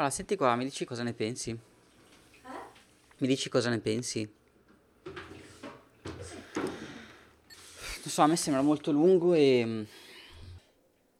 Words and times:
Allora, 0.00 0.14
senti 0.14 0.34
qua, 0.34 0.56
mi 0.56 0.64
dici 0.64 0.86
cosa 0.86 1.02
ne 1.02 1.12
pensi? 1.12 1.50
Eh? 1.50 1.58
Mi 3.18 3.26
dici 3.26 3.50
cosa 3.50 3.68
ne 3.68 3.80
pensi? 3.80 4.26
Non 6.54 8.06
so, 8.06 8.22
a 8.22 8.26
me 8.26 8.36
sembra 8.36 8.62
molto 8.62 8.92
lungo 8.92 9.34
e 9.34 9.62
mm, 9.62 9.82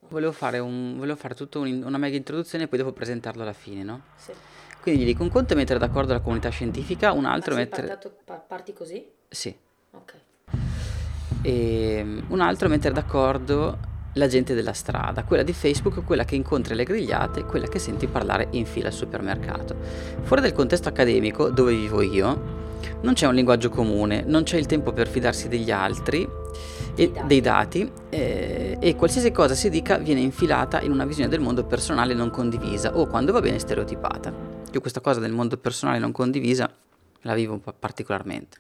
volevo 0.08 0.32
fare, 0.32 0.61
un, 0.61 0.96
volevo 0.96 1.19
fare 1.19 1.35
tutta 1.35 1.58
un, 1.58 1.82
una 1.82 1.98
mega 1.98 2.16
introduzione 2.16 2.64
e 2.64 2.69
poi 2.69 2.79
dopo 2.79 2.93
presentarlo 2.93 3.43
alla 3.43 3.53
fine, 3.53 3.82
no? 3.82 4.01
Sì. 4.16 4.33
Quindi 4.81 5.03
gli 5.03 5.04
dico 5.04 5.24
un 5.24 5.28
conto 5.28 5.53
è 5.53 5.56
mettere 5.56 5.78
d'accordo 5.78 6.15
la 6.15 6.21
comunità 6.21 6.49
scientifica, 6.49 7.12
un 7.12 7.26
altro 7.26 7.53
è 7.53 7.56
Ah, 7.56 7.60
mettere... 7.60 7.87
partato- 7.87 8.17
pa- 8.24 8.37
parti 8.38 8.72
così? 8.72 9.06
Sì. 9.28 9.54
Ok. 9.90 10.15
E 11.42 12.01
mm, 12.03 12.21
un 12.28 12.40
altro 12.40 12.67
è 12.67 12.71
mettere 12.71 12.94
d'accordo 12.94 13.90
la 14.15 14.27
gente 14.27 14.54
della 14.54 14.72
strada, 14.72 15.24
quella 15.24 15.43
di 15.43 15.53
Facebook, 15.53 16.05
quella 16.05 16.24
che 16.24 16.34
incontri 16.34 16.73
alle 16.73 16.84
grigliate, 16.84 17.45
quella 17.45 17.66
che 17.66 17.79
senti 17.79 18.06
parlare 18.06 18.48
in 18.51 18.66
fila 18.66 18.88
al 18.88 18.93
supermercato. 18.93 19.77
Fuori 20.23 20.43
dal 20.43 20.53
contesto 20.53 20.89
accademico, 20.89 21.51
dove 21.51 21.75
vivo 21.75 22.03
io, 22.03 22.59
non 23.03 23.15
c'è 23.15 23.27
un 23.27 23.34
linguaggio 23.34 23.69
comune, 23.69 24.23
non 24.27 24.43
c'è 24.43 24.57
il 24.57 24.67
tempo 24.67 24.93
per 24.93 25.09
fidarsi 25.09 25.48
degli 25.48 25.70
altri 25.70 26.29
e 26.97 27.12
Dei 27.27 27.41
dati. 27.41 27.91
eh, 28.11 28.77
e 28.81 28.97
qualsiasi 28.97 29.31
cosa 29.31 29.55
si 29.55 29.70
dica 29.70 29.97
viene 29.98 30.20
infilata 30.20 30.81
in 30.81 30.91
una 30.91 31.05
visione 31.05 31.31
del 31.31 31.41
mondo 31.41 31.65
personale 31.65 32.15
non 32.15 32.31
condivisa 32.31 32.97
o 32.97 33.06
quando 33.06 33.33
va 33.33 33.41
bene 33.41 33.59
stereotipata. 33.59 34.33
Io 34.73 34.81
questa 34.81 35.01
cosa 35.01 35.20
del 35.20 35.33
mondo 35.33 35.56
personale 35.56 35.98
non 35.98 36.12
condivisa 36.12 36.70
la 37.23 37.34
vivo 37.34 37.53
un 37.53 37.61
po' 37.61 37.75
particolarmente. 37.79 38.59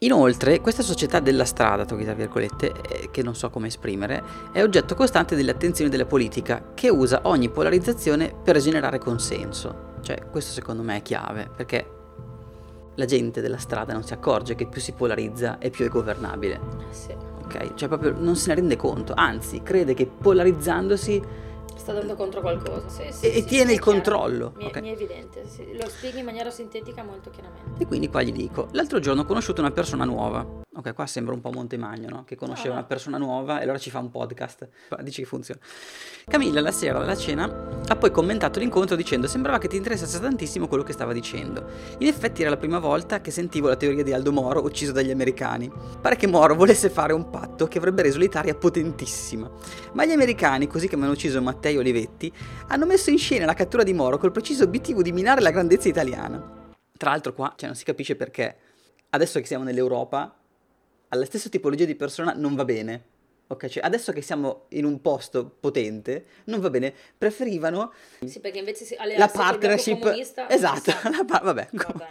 Inoltre, 0.00 0.60
questa 0.60 0.82
società 0.82 1.20
della 1.20 1.46
strada, 1.46 1.86
tra 1.86 1.96
virgolette, 1.96 2.72
eh, 2.82 3.08
che 3.10 3.22
non 3.22 3.34
so 3.34 3.48
come 3.48 3.68
esprimere, 3.68 4.22
è 4.52 4.62
oggetto 4.62 4.94
costante 4.94 5.34
delle 5.34 5.52
attenzioni 5.52 5.90
della 5.90 6.04
politica, 6.04 6.72
che 6.74 6.90
usa 6.90 7.20
ogni 7.22 7.48
polarizzazione 7.48 8.34
per 8.42 8.58
generare 8.58 8.98
consenso. 8.98 9.94
Cioè, 10.02 10.26
questo 10.30 10.52
secondo 10.52 10.82
me 10.82 10.96
è 10.98 11.02
chiave, 11.02 11.48
perché 11.54 11.90
la 12.94 13.06
gente 13.06 13.40
della 13.40 13.56
strada 13.56 13.94
non 13.94 14.04
si 14.04 14.12
accorge 14.12 14.54
che 14.54 14.66
più 14.66 14.82
si 14.82 14.92
polarizza 14.92 15.56
e 15.58 15.70
più 15.70 15.86
è 15.86 15.88
governabile. 15.88 16.60
Eh 16.90 16.94
sì. 16.94 17.14
Ok? 17.44 17.72
Cioè, 17.74 17.88
proprio 17.88 18.14
non 18.18 18.36
se 18.36 18.48
ne 18.48 18.56
rende 18.56 18.76
conto, 18.76 19.14
anzi, 19.16 19.62
crede 19.62 19.94
che 19.94 20.06
polarizzandosi 20.06 21.22
Sta 21.76 21.92
dando 21.92 22.16
contro 22.16 22.40
qualcosa. 22.40 22.88
Sì, 22.88 23.12
sì, 23.12 23.26
E- 23.26 23.32
sì, 23.32 23.44
tiene 23.44 23.68
sì, 23.68 23.74
il 23.74 23.80
controllo, 23.80 24.52
Mi, 24.56 24.64
è- 24.64 24.66
ok. 24.68 24.80
mi 24.80 24.88
è 24.88 24.92
evidente, 24.92 25.46
sì. 25.46 25.76
lo 25.76 25.88
spieghi 25.88 26.18
in 26.18 26.24
maniera 26.24 26.50
sintetica 26.50 27.02
molto 27.04 27.30
chiaramente. 27.30 27.82
E 27.82 27.86
quindi 27.86 28.08
qua 28.08 28.22
gli 28.22 28.32
dico, 28.32 28.68
l'altro 28.72 28.98
giorno 28.98 29.22
ho 29.22 29.24
conosciuto 29.24 29.60
una 29.60 29.70
persona 29.70 30.04
nuova. 30.04 30.64
Ok, 30.76 30.92
qua 30.92 31.06
sembra 31.06 31.32
un 31.32 31.40
po' 31.40 31.50
Montemagno, 31.50 32.08
no? 32.10 32.24
Che 32.24 32.36
conosceva 32.36 32.68
No, 32.68 32.74
no. 32.74 32.78
una 32.80 32.86
persona 32.86 33.16
nuova 33.16 33.60
e 33.60 33.62
allora 33.62 33.78
ci 33.78 33.88
fa 33.88 33.98
un 33.98 34.10
podcast. 34.10 34.68
Dici 35.00 35.22
che 35.22 35.26
funziona. 35.26 35.58
Camilla 36.26 36.60
la 36.60 36.70
sera 36.70 36.98
alla 36.98 37.16
cena 37.16 37.44
ha 37.86 37.96
poi 37.96 38.10
commentato 38.10 38.58
l'incontro 38.58 38.94
dicendo 38.94 39.26
sembrava 39.26 39.56
che 39.56 39.68
ti 39.68 39.76
interessasse 39.76 40.20
tantissimo 40.20 40.68
quello 40.68 40.82
che 40.82 40.92
stava 40.92 41.14
dicendo. 41.14 41.66
In 42.00 42.08
effetti 42.08 42.42
era 42.42 42.50
la 42.50 42.58
prima 42.58 42.78
volta 42.78 43.22
che 43.22 43.30
sentivo 43.30 43.68
la 43.68 43.76
teoria 43.76 44.02
di 44.02 44.12
Aldo 44.12 44.32
Moro 44.32 44.62
ucciso 44.62 44.92
dagli 44.92 45.10
americani. 45.10 45.70
Pare 45.98 46.16
che 46.16 46.26
Moro 46.26 46.54
volesse 46.54 46.90
fare 46.90 47.14
un 47.14 47.30
patto 47.30 47.66
che 47.68 47.78
avrebbe 47.78 48.02
reso 48.02 48.18
l'Italia 48.18 48.54
potentissima. 48.54 49.50
Ma 49.94 50.04
gli 50.04 50.12
americani, 50.12 50.66
così 50.66 50.88
come 50.88 51.04
hanno 51.04 51.12
ucciso 51.12 51.40
Matteo 51.40 51.80
Olivetti, 51.80 52.30
hanno 52.68 52.84
messo 52.84 53.08
in 53.08 53.16
scena 53.18 53.46
la 53.46 53.54
cattura 53.54 53.82
di 53.82 53.94
Moro 53.94 54.18
col 54.18 54.30
preciso 54.30 54.64
obiettivo 54.64 55.00
di 55.00 55.12
minare 55.12 55.40
la 55.40 55.50
grandezza 55.50 55.88
italiana. 55.88 56.52
Tra 56.98 57.10
l'altro 57.10 57.32
qua, 57.32 57.54
cioè, 57.56 57.68
non 57.68 57.76
si 57.76 57.84
capisce 57.84 58.14
perché 58.14 58.56
adesso 59.10 59.38
che 59.38 59.46
siamo 59.46 59.64
nell'Europa, 59.64 60.35
alla 61.16 61.24
stessa 61.26 61.48
tipologia 61.48 61.84
di 61.84 61.94
persona 61.94 62.32
non 62.34 62.54
va 62.54 62.64
bene. 62.64 63.14
Ok, 63.48 63.68
cioè 63.68 63.84
adesso 63.84 64.12
che 64.12 64.22
siamo 64.22 64.64
in 64.70 64.84
un 64.84 65.00
posto 65.00 65.56
potente, 65.60 66.26
non 66.44 66.60
va 66.60 66.68
bene. 66.70 66.92
Preferivano 67.16 67.92
Sì, 68.24 68.40
perché 68.40 68.58
invece 68.58 68.84
si 68.84 68.96
la 69.16 69.28
partnership. 69.28 70.04
Esatto, 70.48 70.92
la 71.10 71.24
par- 71.24 71.44
vabbè. 71.44 71.68
Vabbè. 71.72 72.06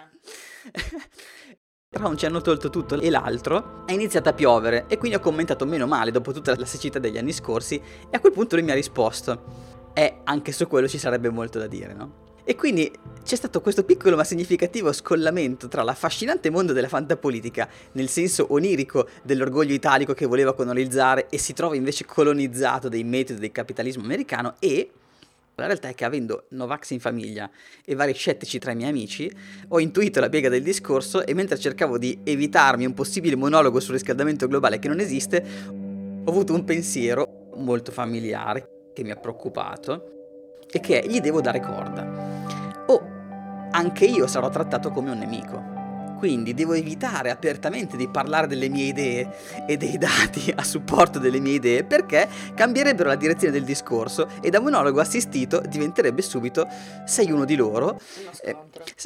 Però 1.90 2.08
non 2.08 2.18
ci 2.18 2.26
hanno 2.26 2.42
tolto 2.42 2.70
tutto 2.70 3.00
e 3.00 3.10
l'altro 3.10 3.86
è 3.86 3.94
iniziato 3.94 4.30
a 4.30 4.34
piovere 4.34 4.86
e 4.88 4.98
quindi 4.98 5.18
ho 5.18 5.22
commentato 5.22 5.66
meno 5.66 5.88
male 5.88 6.12
dopo 6.12 6.34
tutta 6.34 6.54
la 6.58 6.66
siccità 6.66 7.00
degli 7.00 7.18
anni 7.18 7.32
scorsi 7.32 7.76
e 7.76 8.18
a 8.18 8.20
quel 8.20 8.34
punto 8.34 8.56
lui 8.56 8.66
mi 8.66 8.72
ha 8.72 8.76
risposto 8.76 9.92
e 9.94 10.20
anche 10.26 10.52
su 10.52 10.68
quello 10.68 10.90
ci 10.90 10.98
sarebbe 10.98 11.30
molto 11.30 11.58
da 11.58 11.68
dire, 11.68 11.94
no? 11.94 12.25
E 12.48 12.56
quindi 12.56 12.92
c'è 13.24 13.36
stato 13.36 13.60
questo 13.60 13.84
piccolo 13.84 14.16
ma 14.16 14.24
significativo 14.24 14.94
scollamento 14.94 15.68
tra 15.68 15.82
l'affascinante 15.82 16.52
mondo 16.52 16.74
della 16.74 16.88
fantapolitica, 16.88 17.68
nel 17.94 18.08
senso 18.08 18.54
onirico 18.54 19.08
dell'orgoglio 19.24 19.74
italico 19.74 20.14
che 20.14 20.28
voleva 20.28 20.54
colonizzare 20.54 21.26
e 21.32 21.40
si 21.40 21.54
trova 21.54 21.76
invece 21.76 22.06
colonizzato 22.06 22.88
dai 22.88 23.04
metodi 23.04 23.40
del 23.40 23.52
capitalismo 23.52 24.04
americano 24.04 24.58
e 24.60 24.92
la 25.56 25.66
realtà 25.66 25.88
è 25.88 25.96
che 25.96 26.06
avendo 26.06 26.44
Novax 26.50 26.92
in 26.92 27.00
famiglia 27.00 27.50
e 27.84 27.96
vari 27.96 28.14
scettici 28.14 28.60
tra 28.60 28.74
i 28.74 28.76
miei 28.76 28.90
amici, 28.90 29.32
ho 29.70 29.80
intuito 29.80 30.20
la 30.20 30.30
piega 30.30 30.50
del 30.50 30.62
discorso 30.62 31.26
e 31.26 31.34
mentre 31.34 31.58
cercavo 31.58 31.98
di 31.98 32.20
evitarmi 32.24 32.86
un 32.86 32.94
possibile 32.94 33.36
monologo 33.36 33.80
sul 33.80 33.94
riscaldamento 33.94 34.48
globale 34.48 34.78
che 34.78 34.88
non 34.88 35.00
esiste, 35.00 35.44
ho 35.70 36.30
avuto 36.30 36.54
un 36.54 36.64
pensiero 36.64 37.50
molto 37.56 37.92
familiare 37.92 38.92
che 38.94 39.04
mi 39.04 39.10
ha 39.10 39.16
preoccupato 39.16 40.12
e 40.70 40.80
che 40.80 41.02
è 41.02 41.08
gli 41.08 41.22
devo 41.22 41.42
dare 41.42 41.62
corda. 41.62 42.35
O 42.88 43.02
anche 43.72 44.06
io 44.06 44.28
sarò 44.28 44.50
trattato 44.50 44.92
come 44.92 45.12
un 45.12 45.20
nemico. 45.20 45.74
Quindi 46.18 46.54
devo 46.54 46.74
evitare 46.74 47.30
apertamente 47.30 47.98
di 47.98 48.08
parlare 48.08 48.48
delle 48.48 48.70
mie 48.70 48.86
idee 48.86 49.36
e 49.68 49.76
dei 49.78 49.98
dati 49.98 50.52
a 50.56 50.64
supporto 50.64 51.20
delle 51.20 51.40
mie 51.40 51.56
idee 51.56 51.84
perché 51.84 52.28
cambierebbero 52.56 53.10
la 53.10 53.16
direzione 53.16 53.54
del 53.54 53.64
discorso 53.64 54.30
e 54.42 54.50
da 54.50 54.60
monologo 54.60 55.02
assistito 55.02 55.60
diventerebbe 55.60 56.22
subito 56.22 56.68
sei 57.06 57.32
uno 57.32 57.46
di 57.46 57.56
loro. 57.56 58.00
Eh, 58.42 58.56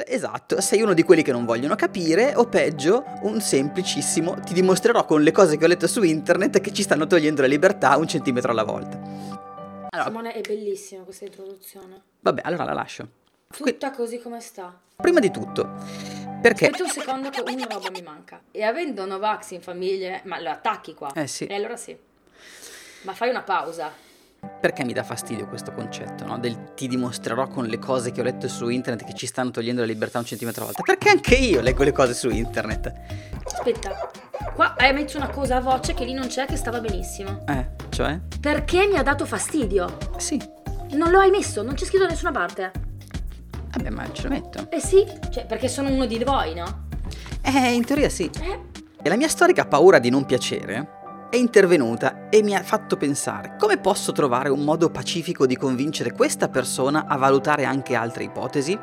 esatto, 0.05 0.61
sei 0.61 0.81
uno 0.81 0.93
di 0.93 1.03
quelli 1.03 1.23
che 1.23 1.31
non 1.31 1.45
vogliono 1.45 1.75
capire 1.75 2.35
o 2.35 2.45
peggio 2.45 3.03
un 3.23 3.41
semplicissimo 3.41 4.39
ti 4.45 4.53
dimostrerò 4.53 5.03
con 5.03 5.23
le 5.23 5.31
cose 5.31 5.57
che 5.57 5.65
ho 5.65 5.67
letto 5.67 5.87
su 5.87 6.03
internet 6.03 6.61
che 6.61 6.71
ci 6.71 6.83
stanno 6.83 7.07
togliendo 7.07 7.41
la 7.41 7.47
libertà 7.47 7.97
un 7.97 8.07
centimetro 8.07 8.51
alla 8.51 8.63
volta. 8.63 8.97
Allora, 9.89 10.09
Simone, 10.09 10.33
è 10.33 10.41
bellissima 10.41 11.03
questa 11.03 11.25
introduzione. 11.25 12.01
vabbè, 12.19 12.41
allora 12.45 12.63
la 12.63 12.73
lascio. 12.73 13.18
Tutta 13.55 13.89
così 13.91 14.19
come 14.19 14.39
sta. 14.41 14.73
prima 14.95 15.19
di 15.19 15.31
tutto, 15.31 15.67
perché... 16.39 16.67
Aspetta 16.67 16.83
un 16.83 16.89
secondo 16.89 17.29
che 17.29 17.41
una 17.41 17.65
roba 17.65 17.89
mi 17.89 18.01
manca. 18.03 18.39
E 18.51 18.63
avendo 18.63 19.05
Novax 19.05 19.51
in 19.51 19.61
famiglia, 19.61 20.21
ma 20.25 20.39
lo 20.39 20.51
attacchi 20.51 20.93
qua. 20.93 21.11
Eh 21.13 21.27
sì. 21.27 21.47
E 21.47 21.55
allora 21.55 21.75
sì. 21.75 21.97
Ma 23.01 23.13
fai 23.13 23.29
una 23.29 23.41
pausa. 23.41 23.91
Perché 24.61 24.85
mi 24.85 24.93
dà 24.93 25.03
fastidio 25.03 25.47
questo 25.47 25.73
concetto, 25.73 26.25
no? 26.25 26.37
Del 26.37 26.73
ti 26.75 26.87
dimostrerò 26.87 27.47
con 27.47 27.65
le 27.65 27.79
cose 27.79 28.11
che 28.11 28.21
ho 28.21 28.23
letto 28.23 28.47
su 28.47 28.69
internet 28.69 29.05
che 29.05 29.13
ci 29.13 29.25
stanno 29.25 29.49
togliendo 29.49 29.81
la 29.81 29.87
libertà 29.87 30.19
un 30.19 30.25
centimetro 30.25 30.63
alla 30.63 30.71
volta. 30.73 30.93
Perché 30.93 31.09
anche 31.09 31.35
io 31.35 31.59
leggo 31.59 31.83
le 31.83 31.91
cose 31.91 32.13
su 32.13 32.29
internet. 32.29 32.93
Aspetta. 33.43 34.11
Qua 34.53 34.75
hai 34.77 34.93
messo 34.93 35.17
una 35.17 35.29
cosa 35.29 35.57
a 35.57 35.59
voce 35.59 35.93
che 35.93 36.05
lì 36.05 36.13
non 36.13 36.27
c'è 36.27 36.45
che 36.45 36.55
stava 36.55 36.79
benissimo. 36.79 37.43
Eh, 37.47 37.67
cioè? 37.89 38.19
Perché 38.39 38.85
mi 38.85 38.95
ha 38.95 39.03
dato 39.03 39.25
fastidio? 39.25 39.97
Sì. 40.17 40.39
Non 40.91 41.09
lo 41.09 41.19
hai 41.19 41.31
messo, 41.31 41.63
non 41.63 41.73
c'è 41.73 41.83
scritto 41.83 42.03
da 42.03 42.09
nessuna 42.09 42.31
parte. 42.31 42.87
Vabbè, 43.71 43.89
ma 43.89 44.11
ce 44.11 44.23
lo 44.23 44.29
metto. 44.29 44.67
Eh 44.69 44.79
sì, 44.79 45.05
cioè 45.31 45.45
perché 45.45 45.67
sono 45.67 45.89
uno 45.89 46.05
di 46.05 46.21
voi, 46.23 46.53
no? 46.55 46.87
Eh, 47.41 47.73
in 47.73 47.85
teoria 47.85 48.09
sì. 48.09 48.29
Eh, 48.41 48.59
E 49.01 49.09
la 49.09 49.15
mia 49.15 49.29
storica 49.29 49.65
paura 49.65 49.99
di 49.99 50.09
non 50.09 50.25
piacere 50.25 50.97
è 51.29 51.35
intervenuta 51.37 52.27
e 52.29 52.41
mi 52.41 52.55
ha 52.55 52.63
fatto 52.63 52.97
pensare 52.97 53.55
come 53.57 53.77
posso 53.77 54.11
trovare 54.11 54.49
un 54.49 54.63
modo 54.63 54.89
pacifico 54.89 55.45
di 55.45 55.55
convincere 55.55 56.11
questa 56.11 56.49
persona 56.49 57.05
a 57.07 57.15
valutare 57.17 57.65
anche 57.65 57.95
altre 57.95 58.23
ipotesi? 58.23 58.77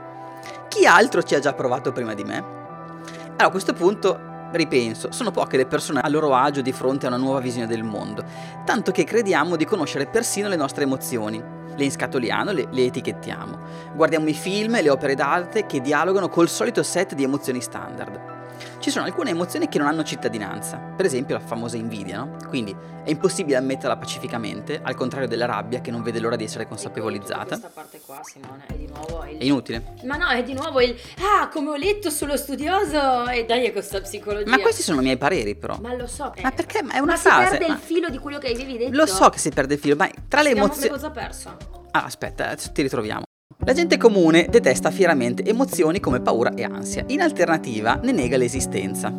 Chi 0.68 0.86
altro 0.86 1.22
ci 1.22 1.34
ha 1.34 1.40
già 1.40 1.52
provato 1.54 1.92
prima 1.92 2.14
di 2.14 2.22
me? 2.22 2.36
Allora 2.36 3.46
a 3.46 3.50
questo 3.50 3.72
punto 3.72 4.48
ripenso, 4.52 5.10
sono 5.10 5.30
poche 5.32 5.56
le 5.56 5.66
persone 5.66 6.00
a 6.00 6.08
loro 6.08 6.34
agio 6.34 6.62
di 6.62 6.72
fronte 6.72 7.06
a 7.06 7.08
una 7.08 7.18
nuova 7.18 7.40
visione 7.40 7.66
del 7.66 7.82
mondo, 7.82 8.24
tanto 8.64 8.92
che 8.92 9.04
crediamo 9.04 9.56
di 9.56 9.64
conoscere 9.64 10.06
persino 10.06 10.48
le 10.48 10.56
nostre 10.56 10.84
emozioni. 10.84 11.55
Le 11.76 11.84
inscatoliamo, 11.84 12.52
le, 12.52 12.66
le 12.70 12.84
etichettiamo. 12.84 13.58
Guardiamo 13.94 14.28
i 14.28 14.34
film 14.34 14.76
e 14.76 14.82
le 14.82 14.90
opere 14.90 15.14
d'arte 15.14 15.66
che 15.66 15.80
dialogano 15.80 16.28
col 16.28 16.48
solito 16.48 16.82
set 16.82 17.14
di 17.14 17.22
emozioni 17.22 17.60
standard. 17.60 18.35
Ci 18.78 18.90
sono 18.90 19.04
alcune 19.04 19.30
emozioni 19.30 19.68
che 19.68 19.78
non 19.78 19.86
hanno 19.88 20.02
cittadinanza, 20.04 20.76
per 20.78 21.04
esempio 21.06 21.36
la 21.36 21.44
famosa 21.44 21.76
invidia, 21.76 22.18
no? 22.18 22.36
Quindi 22.48 22.74
è 23.04 23.10
impossibile 23.10 23.56
ammetterla 23.56 23.96
pacificamente, 23.96 24.80
al 24.82 24.94
contrario 24.94 25.28
della 25.28 25.46
rabbia 25.46 25.80
che 25.80 25.90
non 25.90 26.02
vede 26.02 26.18
l'ora 26.20 26.36
di 26.36 26.44
essere 26.44 26.66
consapevolizzata. 26.66 27.44
Questa 27.58 27.70
parte 27.72 28.00
qua, 28.04 28.20
Simone, 28.22 28.64
è 28.66 28.72
di 28.74 28.86
nuovo 28.86 29.24
il... 29.24 29.38
È 29.38 29.44
inutile. 29.44 29.94
Ma 30.04 30.16
no, 30.16 30.28
è 30.28 30.42
di 30.42 30.52
nuovo 30.54 30.80
il... 30.80 30.96
Ah, 31.18 31.48
come 31.48 31.70
ho 31.70 31.76
letto 31.76 32.10
sullo 32.10 32.36
studioso! 32.36 33.26
E 33.28 33.44
dai, 33.44 33.64
è 33.66 33.72
questa 33.72 34.00
psicologia. 34.00 34.48
Ma 34.50 34.58
questi 34.58 34.82
sono 34.82 35.00
i 35.00 35.04
miei 35.04 35.16
pareri, 35.16 35.54
però. 35.56 35.78
Ma 35.80 35.94
lo 35.94 36.06
so. 36.06 36.32
Ma 36.42 36.50
perché? 36.50 36.82
Ma 36.82 36.94
è 36.94 36.98
una 36.98 37.12
Ma 37.12 37.18
frase. 37.18 37.42
si 37.44 37.50
perde 37.50 37.66
ma- 37.68 37.74
il 37.74 37.80
filo 37.80 38.08
di 38.08 38.18
quello 38.18 38.38
che 38.38 38.48
avevi 38.50 38.76
detto. 38.78 38.96
Lo 38.96 39.06
so 39.06 39.28
che 39.30 39.38
si 39.38 39.50
perde 39.50 39.74
il 39.74 39.80
filo, 39.80 39.96
ma 39.96 40.08
tra 40.28 40.42
le 40.42 40.50
Abbiamo 40.50 40.66
emozioni. 40.68 40.90
cosa 40.94 41.10
perso? 41.10 41.56
Ah, 41.92 42.04
aspetta, 42.04 42.54
ti 42.54 42.82
ritroviamo. 42.82 43.24
La 43.66 43.72
gente 43.72 43.96
comune 43.96 44.46
detesta 44.48 44.92
fieramente 44.92 45.44
emozioni 45.44 45.98
come 45.98 46.20
paura 46.20 46.54
e 46.54 46.62
ansia. 46.62 47.02
In 47.08 47.20
alternativa, 47.20 47.98
ne 48.00 48.12
nega 48.12 48.36
l'esistenza. 48.36 49.12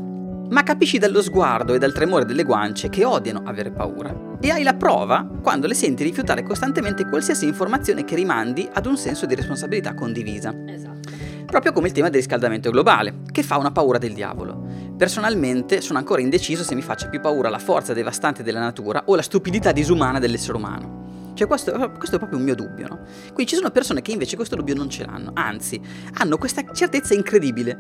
ma 0.50 0.64
capisci 0.64 0.98
dallo 0.98 1.22
sguardo 1.22 1.74
e 1.74 1.78
dal 1.78 1.92
tremore 1.92 2.24
delle 2.24 2.44
guance 2.44 2.88
che 2.88 3.04
odiano 3.04 3.42
avere 3.44 3.72
paura. 3.72 4.16
E 4.40 4.50
hai 4.50 4.64
la 4.64 4.76
prova 4.76 5.30
quando 5.42 5.68
le 5.68 5.74
senti 5.74 6.06
rifiutare 6.06 6.44
costantemente 6.44 7.10
qualsiasi 7.10 7.46
informazione 7.46 8.06
che 8.06 8.16
rimandi 8.16 8.66
ad 8.72 8.86
un 8.86 8.96
senso 8.96 9.26
di 9.26 9.36
responsabilità 9.36 9.94
condivisa. 9.94 10.56
Esatto. 10.66 11.10
Proprio 11.46 11.74
come 11.74 11.88
il 11.88 11.94
tema 11.94 12.08
del 12.08 12.22
riscaldamento 12.22 12.72
globale, 12.72 13.24
che 13.30 13.44
fa 13.44 13.58
una 13.58 13.72
paura 13.72 13.98
del 13.98 14.14
diavolo. 14.14 14.66
Personalmente 14.96 15.82
sono 15.82 16.00
ancora 16.00 16.22
indeciso 16.22 16.64
se 16.64 16.74
mi 16.74 16.82
faccia 16.82 17.10
più 17.10 17.20
paura 17.20 17.50
la 17.50 17.60
forza 17.60 17.94
devastante 17.94 18.44
della 18.44 18.62
natura 18.62 19.04
o 19.08 19.16
la 19.16 19.22
stupidità 19.22 19.74
disumana 19.74 20.20
dell'essere 20.20 20.56
umano. 20.56 21.07
Cioè 21.38 21.46
questo, 21.46 21.72
questo, 21.98 22.16
è 22.16 22.18
proprio 22.18 22.40
un 22.40 22.46
mio 22.46 22.56
dubbio, 22.56 22.88
no? 22.88 23.06
Quindi 23.26 23.46
ci 23.46 23.56
sono 23.56 23.70
persone 23.70 24.02
che 24.02 24.12
invece 24.12 24.36
questo 24.36 24.56
dubbio 24.56 24.74
non 24.74 24.90
ce 24.90 25.06
l'hanno, 25.06 25.32
anzi, 25.36 25.80
hanno 26.14 26.40
questa 26.40 26.64
certezza 26.74 27.14
incredibile. 27.14 27.78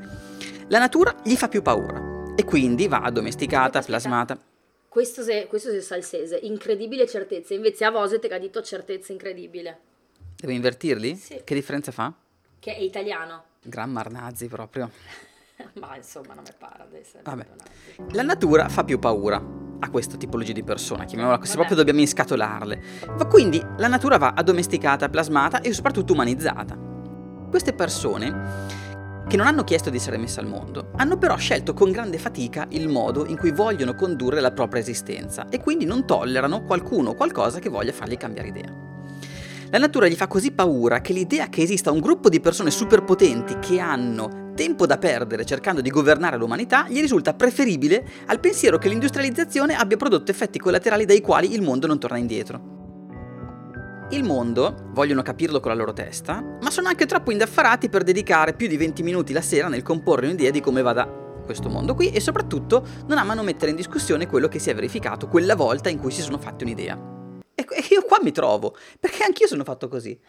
La 0.67 0.77
natura 0.77 1.15
gli 1.23 1.35
fa 1.35 1.47
più 1.47 1.63
paura 1.63 2.33
e 2.35 2.43
quindi 2.43 2.87
va 2.87 3.01
addomesticata, 3.01 3.79
Aspetta. 3.79 3.85
plasmata. 3.85 4.39
Questo 4.87 5.23
se, 5.23 5.47
questo 5.47 5.71
se 5.71 5.81
salsese, 5.81 6.37
incredibile 6.43 7.07
certezza, 7.07 7.55
invece 7.55 7.83
a 7.85 7.89
Voset 7.89 8.31
ha 8.31 8.37
detto 8.37 8.61
certezza 8.61 9.11
incredibile, 9.11 9.79
Devo 10.35 10.53
invertirli? 10.53 11.15
Sì. 11.15 11.41
Che 11.43 11.53
differenza 11.55 11.91
fa? 11.91 12.13
che 12.59 12.75
è 12.75 12.79
italiano. 12.79 13.43
Gran 13.63 13.91
Marnazzi 13.91 14.47
proprio. 14.47 14.91
Ma 15.79 15.95
insomma 15.95 16.33
non 16.33 16.43
mi 16.43 16.53
pare 16.57 16.83
ad 16.83 16.93
essere. 16.93 17.23
Vabbè. 17.23 17.45
La 18.11 18.21
natura 18.23 18.69
fa 18.69 18.83
più 18.83 18.99
paura 18.99 19.41
a 19.79 19.89
questa 19.89 20.17
tipologia 20.17 20.53
di 20.53 20.63
persona, 20.63 21.05
chiamiamola 21.05 21.37
così, 21.37 21.53
proprio 21.53 21.75
dobbiamo 21.75 21.99
inscatolarle. 21.99 22.81
Ma 23.17 23.25
quindi 23.25 23.61
la 23.77 23.87
natura 23.87 24.17
va 24.17 24.33
addomesticata, 24.35 25.09
plasmata 25.09 25.61
e 25.61 25.73
soprattutto 25.73 26.13
umanizzata. 26.13 26.77
Queste 27.49 27.73
persone 27.73 28.85
che 29.27 29.35
non 29.35 29.45
hanno 29.45 29.63
chiesto 29.63 29.89
di 29.89 29.97
essere 29.97 30.17
messe 30.17 30.39
al 30.39 30.47
mondo, 30.47 30.91
hanno 30.95 31.17
però 31.17 31.35
scelto 31.35 31.73
con 31.73 31.91
grande 31.91 32.17
fatica 32.17 32.65
il 32.69 32.87
modo 32.87 33.25
in 33.25 33.37
cui 33.37 33.51
vogliono 33.51 33.93
condurre 33.93 34.39
la 34.39 34.51
propria 34.51 34.81
esistenza 34.81 35.49
e 35.49 35.59
quindi 35.59 35.83
non 35.83 36.05
tollerano 36.05 36.63
qualcuno 36.63 37.09
o 37.09 37.13
qualcosa 37.13 37.59
che 37.59 37.69
voglia 37.69 37.91
fargli 37.91 38.15
cambiare 38.15 38.47
idea. 38.47 38.73
La 39.69 39.79
natura 39.79 40.07
gli 40.07 40.15
fa 40.15 40.27
così 40.27 40.51
paura 40.51 41.01
che 41.01 41.11
l'idea 41.11 41.49
che 41.49 41.61
esista 41.61 41.91
un 41.91 41.99
gruppo 41.99 42.29
di 42.29 42.39
persone 42.39 42.71
superpotenti 42.71 43.59
che 43.59 43.81
hanno 43.81 44.46
tempo 44.57 44.87
da 44.87 44.97
perdere 44.97 45.45
cercando 45.45 45.81
di 45.81 45.91
governare 45.91 46.35
l'umanità 46.35 46.87
gli 46.89 46.99
risulta 46.99 47.35
preferibile 47.35 48.03
al 48.25 48.39
pensiero 48.39 48.79
che 48.79 48.89
l'industrializzazione 48.89 49.75
abbia 49.75 49.97
prodotto 49.97 50.31
effetti 50.31 50.57
collaterali 50.57 51.05
dai 51.05 51.21
quali 51.21 51.53
il 51.53 51.61
mondo 51.61 51.85
non 51.85 51.99
torna 51.99 52.17
indietro. 52.17 52.75
Il 54.09 54.23
mondo 54.23 54.89
vogliono 54.93 55.21
capirlo 55.21 55.59
con 55.59 55.69
la 55.69 55.77
loro 55.77 55.93
testa, 55.93 56.41
ma 56.59 56.71
sono 56.71 56.87
anche 56.87 57.05
troppo 57.05 57.29
indaffarati 57.29 57.87
per 57.87 58.01
dedicare 58.01 58.55
più 58.55 58.67
di 58.67 58.77
20 58.77 59.03
minuti 59.03 59.31
la 59.31 59.41
sera 59.41 59.67
nel 59.67 59.83
comporre 59.83 60.25
un'idea 60.25 60.49
di 60.49 60.59
come 60.59 60.81
vada 60.81 61.05
questo 61.45 61.69
mondo 61.69 61.93
qui 61.93 62.11
e 62.11 62.19
soprattutto 62.19 62.85
non 63.05 63.19
amano 63.19 63.43
mettere 63.43 63.69
in 63.69 63.77
discussione 63.77 64.25
quello 64.25 64.47
che 64.47 64.57
si 64.57 64.71
è 64.71 64.73
verificato 64.73 65.27
quella 65.27 65.55
volta 65.55 65.89
in 65.89 65.99
cui 65.99 66.11
si 66.11 66.21
sono 66.21 66.39
fatti 66.39 66.63
un'idea. 66.63 66.99
E 67.53 67.63
e 67.69 67.85
io 67.91 68.01
qua 68.01 68.17
mi 68.23 68.31
trovo, 68.31 68.75
perché 68.99 69.23
anch'io 69.23 69.45
sono 69.45 69.63
fatto 69.63 69.87
così. 69.87 70.19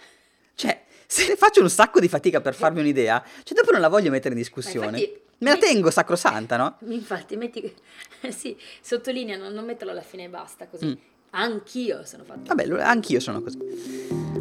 Cioè, 0.54 0.82
se 1.10 1.37
faccio 1.37 1.62
un 1.62 1.70
sacco 1.70 2.00
di 2.00 2.08
fatica 2.08 2.43
per 2.43 2.55
farmi 2.55 2.81
un'idea, 2.81 3.25
cioè 3.43 3.56
dopo 3.56 3.72
non 3.72 3.81
la 3.81 3.88
voglio 3.88 4.10
mettere 4.10 4.34
in 4.34 4.40
discussione. 4.40 4.99
infatti- 4.99 5.20
Me 5.38 5.50
la 5.50 5.56
tengo 5.56 5.90
sacrosanta, 5.90 6.56
no? 6.58 6.76
Infatti, 6.93 7.37
metti, 7.37 7.72
sì, 8.28 8.55
sottolinea, 8.82 9.38
non, 9.38 9.55
non 9.55 9.64
metterlo 9.64 9.93
alla 9.93 10.02
fine 10.02 10.25
e 10.25 10.28
basta, 10.28 10.66
così. 10.66 10.84
Mm. 10.87 10.93
Anch'io 11.31 12.05
sono 12.05 12.25
fatto. 12.25 12.55
Vabbè, 12.55 12.82
anch'io 12.82 13.20
sono 13.20 13.40
così. 13.40 13.58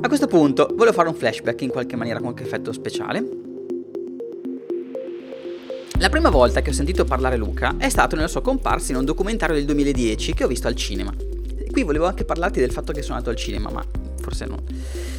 A 0.01 0.07
questo 0.09 0.27
punto 0.27 0.67
volevo 0.73 0.91
fare 0.93 1.07
un 1.07 1.15
flashback 1.15 1.61
in 1.61 1.69
qualche 1.69 1.95
maniera 1.95 2.19
con 2.19 2.33
qualche 2.33 2.47
effetto 2.47 2.73
speciale. 2.73 3.23
La 5.99 6.09
prima 6.09 6.29
volta 6.29 6.61
che 6.61 6.71
ho 6.71 6.73
sentito 6.73 7.05
parlare 7.05 7.37
Luca 7.37 7.75
è 7.77 7.89
stato 7.89 8.15
nella 8.15 8.27
sua 8.27 8.41
comparsa 8.41 8.91
in 8.91 8.97
un 8.97 9.05
documentario 9.05 9.55
del 9.55 9.65
2010 9.65 10.33
che 10.33 10.43
ho 10.43 10.47
visto 10.47 10.67
al 10.67 10.75
cinema. 10.75 11.13
Qui 11.71 11.83
volevo 11.83 12.05
anche 12.05 12.25
parlarti 12.25 12.59
del 12.59 12.71
fatto 12.71 12.91
che 12.91 13.01
sono 13.01 13.15
andato 13.15 13.31
al 13.31 13.37
cinema, 13.37 13.69
ma 13.69 13.85
forse 14.19 14.45
no. 14.45 14.63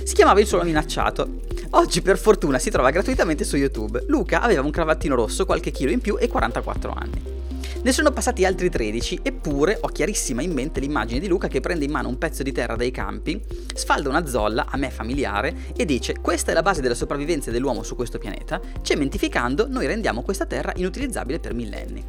Si 0.03 0.15
chiamava 0.15 0.41
Il 0.41 0.47
Solo 0.47 0.65
Minacciato. 0.65 1.41
Oggi 1.71 2.01
per 2.03 2.19
fortuna 2.19 2.59
si 2.59 2.71
trova 2.71 2.91
gratuitamente 2.91 3.45
su 3.45 3.57
YouTube. 3.57 4.05
Luca 4.09 4.41
aveva 4.41 4.63
un 4.63 4.71
cravattino 4.71 5.15
rosso, 5.15 5.45
qualche 5.45 5.71
chilo 5.71 5.91
in 5.91 6.01
più 6.01 6.17
e 6.19 6.29
44 6.29 6.93
anni. 6.93 7.39
Ne 7.81 7.93
sono 7.93 8.11
passati 8.11 8.45
altri 8.45 8.71
13, 8.71 9.21
eppure 9.23 9.79
ho 9.81 9.89
chiarissima 9.89 10.43
in 10.43 10.53
mente 10.53 10.81
l'immagine 10.81 11.21
di 11.21 11.29
Luca 11.29 11.47
che 11.47 11.61
prende 11.61 11.85
in 11.85 11.93
mano 11.93 12.09
un 12.09 12.19
pezzo 12.19 12.43
di 12.43 12.51
terra 12.51 12.75
dai 12.75 12.91
campi, 12.91 13.41
sfalda 13.73 14.09
una 14.09 14.27
zolla, 14.27 14.67
a 14.69 14.77
me 14.77 14.91
familiare, 14.91 15.55
e 15.77 15.85
dice 15.85 16.15
questa 16.21 16.51
è 16.51 16.55
la 16.55 16.63
base 16.63 16.81
della 16.81 16.97
sopravvivenza 16.97 17.53
dell'uomo 17.53 17.85
su 17.85 17.95
questo 17.95 18.19
pianeta, 18.19 18.61
cementificando 18.83 19.69
noi 19.69 19.87
rendiamo 19.87 20.23
questa 20.23 20.45
terra 20.45 20.73
inutilizzabile 20.75 21.39
per 21.39 21.55
millenni. 21.55 22.05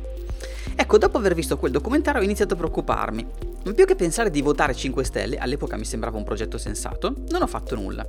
Ecco, 0.75 0.97
dopo 0.97 1.17
aver 1.17 1.35
visto 1.35 1.57
quel 1.57 1.71
documentario 1.71 2.21
ho 2.21 2.23
iniziato 2.23 2.55
a 2.55 2.57
preoccuparmi, 2.57 3.27
ma 3.65 3.73
più 3.73 3.85
che 3.85 3.95
pensare 3.95 4.29
di 4.29 4.41
votare 4.41 4.73
5 4.73 5.03
Stelle, 5.03 5.37
all'epoca 5.37 5.77
mi 5.77 5.85
sembrava 5.85 6.17
un 6.17 6.23
progetto 6.23 6.57
sensato, 6.57 7.13
non 7.29 7.41
ho 7.41 7.47
fatto 7.47 7.75
nulla. 7.75 8.07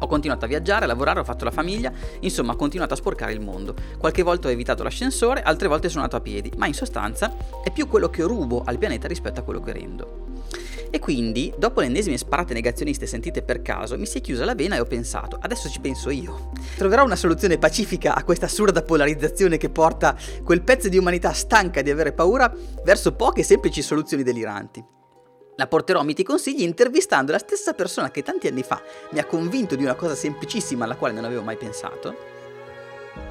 Ho 0.00 0.06
continuato 0.06 0.44
a 0.44 0.48
viaggiare, 0.48 0.84
a 0.84 0.88
lavorare, 0.88 1.20
ho 1.20 1.24
fatto 1.24 1.44
la 1.44 1.50
famiglia, 1.50 1.92
insomma 2.20 2.52
ho 2.52 2.56
continuato 2.56 2.94
a 2.94 2.96
sporcare 2.96 3.32
il 3.32 3.40
mondo. 3.40 3.74
Qualche 3.98 4.22
volta 4.22 4.48
ho 4.48 4.50
evitato 4.50 4.82
l'ascensore, 4.82 5.42
altre 5.42 5.68
volte 5.68 5.88
sono 5.88 6.02
andato 6.02 6.16
a 6.20 6.22
piedi, 6.22 6.50
ma 6.56 6.66
in 6.66 6.74
sostanza 6.74 7.34
è 7.62 7.70
più 7.70 7.86
quello 7.86 8.08
che 8.08 8.22
rubo 8.22 8.62
al 8.64 8.78
pianeta 8.78 9.06
rispetto 9.08 9.40
a 9.40 9.42
quello 9.42 9.60
che 9.60 9.72
rendo. 9.72 10.28
E 10.92 10.98
quindi, 10.98 11.52
dopo 11.56 11.80
le 11.80 11.86
ennesime 11.86 12.16
sparate 12.16 12.52
negazioniste 12.52 13.06
sentite 13.06 13.42
per 13.42 13.62
caso, 13.62 13.96
mi 13.96 14.06
si 14.06 14.18
è 14.18 14.20
chiusa 14.20 14.44
la 14.44 14.56
vena 14.56 14.74
e 14.74 14.80
ho 14.80 14.84
pensato, 14.84 15.38
adesso 15.40 15.68
ci 15.68 15.78
penso 15.78 16.10
io. 16.10 16.50
Troverò 16.76 17.04
una 17.04 17.14
soluzione 17.14 17.58
pacifica 17.58 18.16
a 18.16 18.24
questa 18.24 18.46
assurda 18.46 18.82
polarizzazione 18.82 19.56
che 19.56 19.70
porta 19.70 20.16
quel 20.42 20.62
pezzo 20.62 20.88
di 20.88 20.98
umanità 20.98 21.32
stanca 21.32 21.82
di 21.82 21.90
avere 21.90 22.12
paura 22.12 22.52
verso 22.84 23.12
poche 23.12 23.44
semplici 23.44 23.82
soluzioni 23.82 24.24
deliranti. 24.24 24.98
La 25.60 25.66
porterò 25.66 26.00
a 26.00 26.04
miti 26.04 26.22
consigli 26.22 26.62
intervistando 26.62 27.32
la 27.32 27.38
stessa 27.38 27.74
persona 27.74 28.10
che 28.10 28.22
tanti 28.22 28.46
anni 28.46 28.62
fa 28.62 28.80
mi 29.10 29.18
ha 29.18 29.26
convinto 29.26 29.76
di 29.76 29.84
una 29.84 29.94
cosa 29.94 30.14
semplicissima 30.14 30.86
alla 30.86 30.96
quale 30.96 31.12
non 31.12 31.26
avevo 31.26 31.42
mai 31.42 31.58
pensato, 31.58 32.16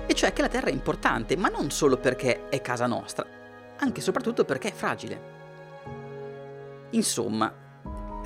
e 0.06 0.14
cioè 0.14 0.32
che 0.32 0.44
la 0.44 0.48
Terra 0.48 0.68
è 0.68 0.72
importante, 0.72 1.36
ma 1.36 1.48
non 1.48 1.72
solo 1.72 1.98
perché 1.98 2.48
è 2.50 2.62
casa 2.62 2.86
nostra, 2.86 3.26
anche 3.78 4.00
e 4.00 4.04
soprattutto 4.04 4.46
perché 4.46 4.68
è 4.68 4.72
fragile. 4.72 5.22
Insomma, 6.92 7.52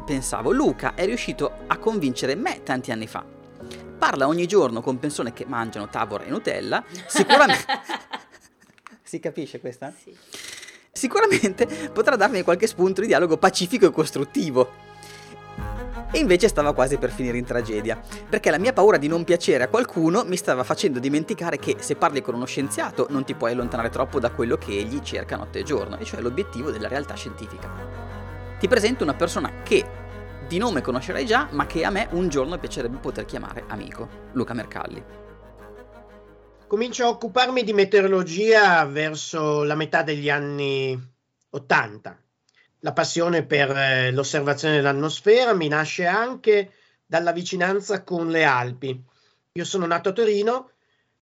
pensavo, 0.06 0.52
Luca 0.52 0.96
è 0.96 1.06
riuscito 1.06 1.60
a 1.68 1.78
convincere 1.78 2.36
me 2.36 2.62
tanti 2.62 2.92
anni 2.92 3.08
fa. 3.08 3.24
Parla 3.98 4.28
ogni 4.28 4.48
giorno 4.48 4.82
con 4.82 5.00
persone 5.00 5.32
che 5.32 5.46
mangiano 5.46 5.88
Tavor 5.88 6.24
e 6.24 6.30
Nutella, 6.30 6.84
sicuramente... 7.08 7.66
si 9.02 9.22
capisce 9.22 9.62
questa? 9.62 9.94
Sì. 9.98 10.43
Sicuramente 11.04 11.68
potrà 11.92 12.16
darmi 12.16 12.44
qualche 12.44 12.66
spunto 12.66 13.02
di 13.02 13.08
dialogo 13.08 13.36
pacifico 13.36 13.86
e 13.86 13.92
costruttivo. 13.92 14.70
E 16.10 16.18
invece 16.18 16.48
stava 16.48 16.74
quasi 16.74 16.96
per 16.96 17.12
finire 17.12 17.38
in 17.38 17.44
tragedia, 17.44 18.02
perché 18.30 18.50
la 18.50 18.58
mia 18.58 18.72
paura 18.72 18.96
di 18.96 19.10
non 19.10 19.26
piacere 19.26 19.66
a 19.66 19.68
qualcuno 19.68 20.24
mi 20.24 20.38
stava 20.38 20.63
facendo 20.63 21.00
dimenticare 21.00 21.60
che 21.60 21.75
se 21.80 21.98
parli 21.98 22.22
con 22.22 22.36
uno 22.36 22.46
scienziato 22.46 23.08
non 23.10 23.25
ti 23.25 23.34
puoi 23.34 23.51
allontanare 23.51 23.89
troppo 23.89 24.22
da 24.22 24.32
quello 24.32 24.56
che 24.56 24.72
egli 24.72 25.01
cerca 25.01 25.36
notte 25.36 25.60
e 25.60 25.63
giorno, 25.63 25.98
e 25.98 26.06
cioè 26.06 26.22
l'obiettivo 26.22 26.72
della 26.72 26.88
realtà 26.88 27.16
scientifica. 27.16 27.70
Ti 28.58 28.68
presento 28.70 29.04
una 29.04 29.13
persona 29.13 29.51
che 29.62 29.86
di 30.48 30.58
nome 30.58 30.80
conoscerai 30.80 31.25
già, 31.25 31.50
ma 31.51 31.66
che 31.66 31.84
a 31.84 31.89
me 31.89 32.08
un 32.12 32.30
giorno 32.30 32.58
piacerebbe 32.58 32.96
poter 33.00 33.25
chiamare 33.25 33.66
amico, 33.68 34.08
Luca 34.32 34.54
Mercalli. 34.54 35.23
Comincio 36.74 37.06
a 37.06 37.10
occuparmi 37.10 37.62
di 37.62 37.72
meteorologia 37.72 38.84
verso 38.86 39.62
la 39.62 39.75
metà 39.75 40.01
degli 40.01 40.27
anni 40.27 41.00
80. 41.51 42.20
La 42.80 42.94
passione 42.94 43.46
per 43.46 43.70
eh, 43.70 44.12
l'osservazione 44.12 44.77
dell'atmosfera 44.77 45.53
mi 45.53 45.68
nasce 45.68 46.08
anche 46.08 46.72
dalla 47.06 47.32
vicinanza 47.32 48.03
con 48.03 48.32
le 48.32 48.44
Alpi. 48.44 49.00
Io 49.51 49.65
sono 49.65 49.86
nato 49.86 50.10
a 50.10 50.13
Torino, 50.13 50.72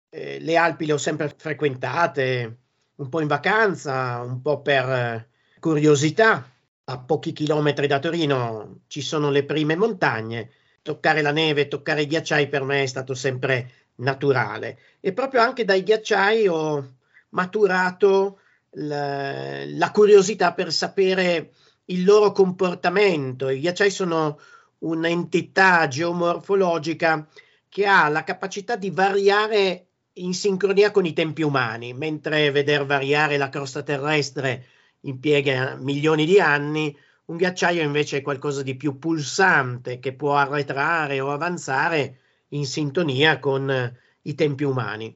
eh, 0.07 0.39
le 0.39 0.55
Alpi 0.55 0.85
le 0.85 0.93
ho 0.93 0.97
sempre 0.97 1.35
frequentate, 1.35 2.59
un 2.95 3.09
po' 3.09 3.19
in 3.19 3.27
vacanza, 3.27 4.21
un 4.21 4.41
po' 4.41 4.61
per 4.61 4.89
eh, 4.89 5.27
curiosità. 5.59 6.49
A 6.85 6.99
pochi 6.99 7.33
chilometri 7.33 7.85
da 7.87 7.99
Torino 7.99 8.83
ci 8.87 9.01
sono 9.01 9.29
le 9.29 9.43
prime 9.43 9.75
montagne. 9.75 10.51
Toccare 10.81 11.21
la 11.21 11.31
neve, 11.31 11.67
toccare 11.67 12.03
i 12.03 12.07
ghiacciai 12.07 12.47
per 12.47 12.63
me 12.63 12.83
è 12.83 12.85
stato 12.85 13.13
sempre 13.13 13.82
naturale 13.95 14.79
e 14.99 15.13
proprio 15.13 15.41
anche 15.41 15.65
dai 15.65 15.83
ghiacciai 15.83 16.47
ho 16.47 16.95
maturato 17.29 18.39
la, 18.71 19.65
la 19.65 19.91
curiosità 19.91 20.53
per 20.53 20.71
sapere 20.71 21.51
il 21.85 22.03
loro 22.03 22.31
comportamento. 22.31 23.49
I 23.49 23.59
ghiacciai 23.59 23.89
sono 23.89 24.39
un'entità 24.79 25.87
geomorfologica 25.87 27.27
che 27.69 27.85
ha 27.85 28.07
la 28.09 28.23
capacità 28.23 28.75
di 28.75 28.89
variare 28.89 29.87
in 30.17 30.33
sincronia 30.33 30.91
con 30.91 31.05
i 31.05 31.13
tempi 31.13 31.41
umani, 31.41 31.93
mentre 31.93 32.51
veder 32.51 32.85
variare 32.85 33.37
la 33.37 33.49
crosta 33.49 33.81
terrestre 33.81 34.65
impiega 35.01 35.75
milioni 35.75 36.25
di 36.25 36.39
anni, 36.39 36.95
un 37.25 37.37
ghiacciaio 37.37 37.81
invece 37.81 38.17
è 38.17 38.21
qualcosa 38.21 38.61
di 38.61 38.75
più 38.75 38.99
pulsante 38.99 39.99
che 39.99 40.13
può 40.13 40.35
arretrare 40.35 41.19
o 41.19 41.31
avanzare 41.31 42.19
in 42.53 42.65
sintonia 42.65 43.39
con 43.39 43.97
i 44.21 44.35
tempi 44.35 44.63
umani. 44.63 45.15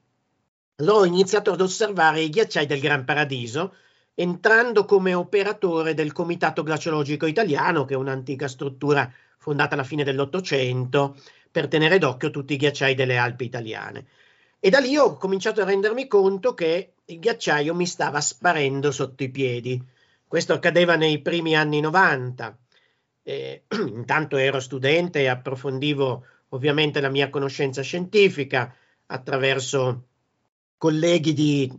Allora 0.78 1.00
ho 1.00 1.06
iniziato 1.06 1.52
ad 1.52 1.62
osservare 1.62 2.22
i 2.22 2.30
ghiacciai 2.30 2.66
del 2.66 2.80
Gran 2.80 3.04
Paradiso, 3.04 3.74
entrando 4.14 4.86
come 4.86 5.14
operatore 5.14 5.94
del 5.94 6.12
Comitato 6.12 6.64
Glaciologico 6.64 7.26
Italiano, 7.26 7.86
che 7.86 7.94
è 7.94 7.98
un'antica 7.98 8.48
struttura 8.48 9.12
fondata 9.38 9.76
alla 9.76 9.84
fine 9.84 10.04
dell'Ottocento 10.04 11.16
per 11.50 11.68
tenere 11.68 11.98
d'occhio 11.98 12.30
tutti 12.30 12.54
i 12.54 12.58
ghiacciai 12.58 12.94
delle 12.94 13.18
Alpi 13.18 13.46
italiane. 13.46 14.06
E 14.60 14.70
da 14.70 14.80
lì 14.80 14.98
ho 14.98 15.18
cominciato 15.18 15.62
a 15.62 15.66
rendermi 15.66 16.08
conto 16.08 16.54
che 16.54 16.94
il 17.06 17.20
ghiacciaio 17.20 17.74
mi 17.74 17.86
stava 17.86 18.20
sparendo 18.22 18.92
sotto 18.92 19.24
i 19.24 19.30
piedi. 19.30 19.82
Questo 20.28 20.54
accadeva 20.54 20.96
nei 20.96 21.22
primi 21.22 21.56
anni 21.56 21.80
90. 21.80 22.58
Eh, 23.24 23.64
intanto 23.88 24.38
ero 24.38 24.60
studente 24.60 25.22
e 25.22 25.28
approfondivo 25.28 26.26
ovviamente 26.50 27.02
la 27.02 27.10
mia 27.10 27.30
conoscenza 27.30 27.82
scientifica 27.82 28.74
attraverso 29.08 30.08
colleghi 30.78 31.34
di, 31.34 31.72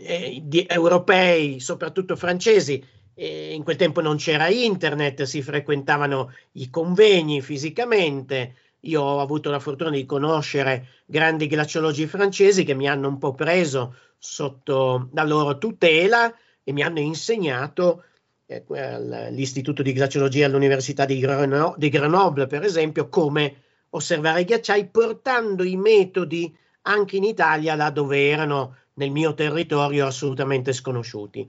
eh, 0.00 0.40
di 0.42 0.66
europei, 0.68 1.60
soprattutto 1.60 2.16
francesi. 2.16 2.84
Eh, 3.14 3.52
in 3.52 3.62
quel 3.62 3.76
tempo 3.76 4.00
non 4.00 4.16
c'era 4.16 4.48
internet, 4.48 5.22
si 5.22 5.42
frequentavano 5.42 6.32
i 6.52 6.70
convegni 6.70 7.40
fisicamente. 7.40 8.56
Io 8.80 9.02
ho 9.02 9.20
avuto 9.20 9.50
la 9.50 9.60
fortuna 9.60 9.90
di 9.90 10.04
conoscere 10.04 10.88
grandi 11.06 11.46
glaciologi 11.46 12.06
francesi 12.06 12.64
che 12.64 12.74
mi 12.74 12.88
hanno 12.88 13.08
un 13.08 13.18
po' 13.18 13.32
preso 13.32 13.94
sotto 14.18 15.08
la 15.12 15.24
loro 15.24 15.58
tutela 15.58 16.34
e 16.64 16.72
mi 16.72 16.82
hanno 16.82 17.00
insegnato 17.00 18.04
eh, 18.46 18.64
all'Istituto 18.68 19.82
di 19.82 19.92
Glaciologia 19.92 20.46
all'Università 20.46 21.04
di, 21.04 21.18
Greno- 21.18 21.74
di 21.76 21.88
Grenoble, 21.88 22.46
per 22.46 22.62
esempio, 22.62 23.08
come 23.08 23.61
osservare 23.94 24.42
i 24.42 24.44
ghiacciai 24.44 24.86
portando 24.86 25.64
i 25.64 25.76
metodi 25.76 26.56
anche 26.82 27.16
in 27.16 27.24
Italia, 27.24 27.74
là 27.74 27.90
dove 27.90 28.28
erano 28.28 28.76
nel 28.94 29.10
mio 29.10 29.34
territorio 29.34 30.06
assolutamente 30.06 30.72
sconosciuti. 30.72 31.48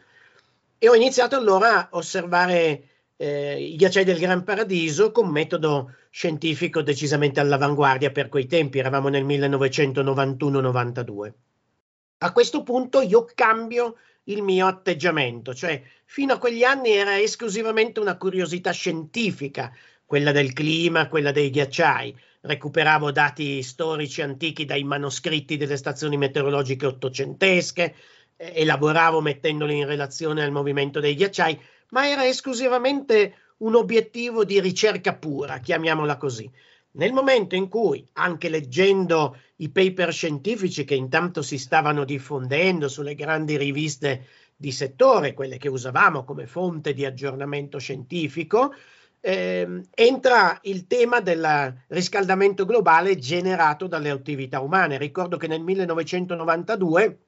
E 0.78 0.90
ho 0.90 0.96
iniziato 0.96 1.36
allora 1.36 1.78
a 1.78 1.90
osservare 1.92 2.88
eh, 3.16 3.62
i 3.62 3.76
ghiacciai 3.76 4.04
del 4.04 4.20
Gran 4.20 4.44
Paradiso 4.44 5.12
con 5.12 5.30
metodo 5.30 5.96
scientifico 6.10 6.82
decisamente 6.82 7.40
all'avanguardia 7.40 8.12
per 8.12 8.30
quei 8.30 8.46
tempi, 8.46 8.80
eravamo 8.80 9.10
nel 9.10 9.26
1991-92. 9.26 11.34
A 12.20 12.32
questo 12.32 12.64
punto 12.64 13.02
io 13.02 13.28
cambio 13.34 13.96
il 14.26 14.42
mio 14.42 14.68
atteggiamento, 14.68 15.54
cioè 15.54 15.82
fino 16.06 16.34
a 16.34 16.38
quegli 16.38 16.64
anni 16.64 16.92
era 16.92 17.20
esclusivamente 17.20 18.00
una 18.00 18.18
curiosità 18.18 18.72
scientifica, 18.72 19.76
quella 20.06 20.32
del 20.32 20.54
clima, 20.54 21.10
quella 21.10 21.32
dei 21.32 21.50
ghiacciai. 21.50 22.16
Recuperavo 22.46 23.14
dati 23.14 23.64
storici 23.64 24.22
antichi 24.22 24.66
dai 24.66 24.84
manoscritti 24.84 25.56
delle 25.56 25.78
stazioni 25.78 26.18
meteorologiche 26.18 26.86
ottocentesche, 26.86 27.96
eh, 28.36 28.52
elaboravo 28.56 29.22
mettendoli 29.22 29.78
in 29.78 29.86
relazione 29.86 30.44
al 30.44 30.52
movimento 30.52 31.00
dei 31.00 31.16
ghiacciai, 31.16 31.58
ma 31.92 32.10
era 32.10 32.28
esclusivamente 32.28 33.36
un 33.60 33.76
obiettivo 33.76 34.44
di 34.44 34.60
ricerca 34.60 35.16
pura, 35.16 35.60
chiamiamola 35.60 36.18
così. 36.18 36.52
Nel 36.96 37.14
momento 37.14 37.56
in 37.56 37.70
cui, 37.70 38.06
anche 38.14 38.50
leggendo 38.50 39.38
i 39.58 39.70
paper 39.70 40.12
scientifici 40.12 40.84
che 40.84 40.96
intanto 40.96 41.42
si 41.42 41.58
stavano 41.58 42.04
diffondendo 42.04 42.90
sulle 42.90 43.16
grandi 43.16 43.56
riviste 43.56 44.28
di 44.54 44.74
settore, 44.74 45.34
quelle 45.34 45.58
che 45.58 45.70
usavamo 45.70 46.26
come 46.26 46.46
fonte 46.46 46.94
di 46.94 47.06
aggiornamento 47.06 47.78
scientifico, 47.78 48.74
eh, 49.26 49.84
entra 49.96 50.60
il 50.64 50.86
tema 50.86 51.22
del 51.22 51.74
riscaldamento 51.88 52.66
globale 52.66 53.18
generato 53.18 53.88
dalle 53.88 54.10
attività 54.10 54.60
umane. 54.60 54.98
Ricordo 54.98 55.38
che 55.38 55.48
nel 55.48 55.62
1992 55.62 57.20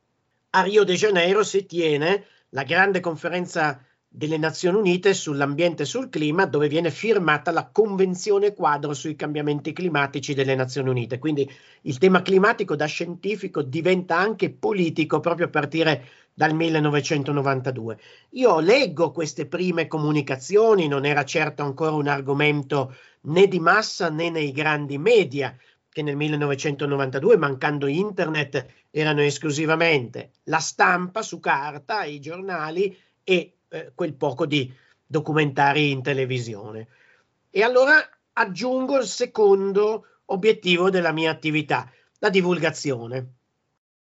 a 0.50 0.62
Rio 0.62 0.84
de 0.84 0.94
Janeiro 0.96 1.42
si 1.44 1.66
tiene 1.66 2.26
la 2.50 2.64
grande 2.64 3.00
conferenza 3.00 3.82
delle 4.16 4.38
Nazioni 4.38 4.78
Unite 4.78 5.14
sull'ambiente 5.14 5.84
e 5.84 5.86
sul 5.86 6.10
clima, 6.10 6.46
dove 6.46 6.70
viene 6.70 6.90
firmata 6.90 7.52
la 7.52 7.70
Convenzione 7.70 8.54
quadro 8.54 8.94
sui 8.94 9.18
cambiamenti 9.18 9.74
climatici 9.74 10.34
delle 10.34 10.56
Nazioni 10.56 10.90
Unite. 10.90 11.20
Quindi 11.20 11.50
il 11.82 11.98
tema 11.98 12.22
climatico 12.22 12.78
da 12.78 12.86
scientifico 12.86 13.62
diventa 13.62 14.18
anche 14.18 14.52
politico 14.52 15.20
proprio 15.20 15.48
a 15.48 15.50
partire 15.50 16.06
dal 16.34 16.54
1992. 16.54 17.98
Io 18.32 18.60
leggo 18.60 19.12
queste 19.12 19.48
prime 19.48 19.88
comunicazioni, 19.88 20.88
non 20.88 21.06
era 21.06 21.26
certo 21.26 21.64
ancora 21.64 21.92
un 21.92 22.08
argomento 22.08 22.96
né 23.24 23.48
di 23.48 23.60
massa 23.60 24.10
né 24.10 24.30
nei 24.30 24.52
grandi 24.52 24.98
media, 24.98 25.58
che 25.90 26.02
nel 26.02 26.16
1992, 26.16 27.38
mancando 27.38 27.88
internet, 27.88 28.66
erano 28.92 29.22
esclusivamente 29.22 30.32
la 30.44 30.60
stampa 30.60 31.22
su 31.22 31.40
carta, 31.40 32.04
i 32.06 32.20
giornali 32.20 32.98
e 33.24 33.55
eh, 33.70 33.92
quel 33.96 34.14
poco 34.14 34.46
di 34.46 34.74
documentari 35.06 35.92
in 35.92 36.02
televisione. 36.02 36.88
E 37.50 37.64
allora 37.64 37.96
aggiungo 38.34 38.98
il 38.98 39.06
secondo 39.06 40.06
obiettivo 40.26 40.90
della 40.90 41.12
mia 41.12 41.32
attività, 41.32 41.90
la 42.20 42.30
divulgazione. 42.30 43.34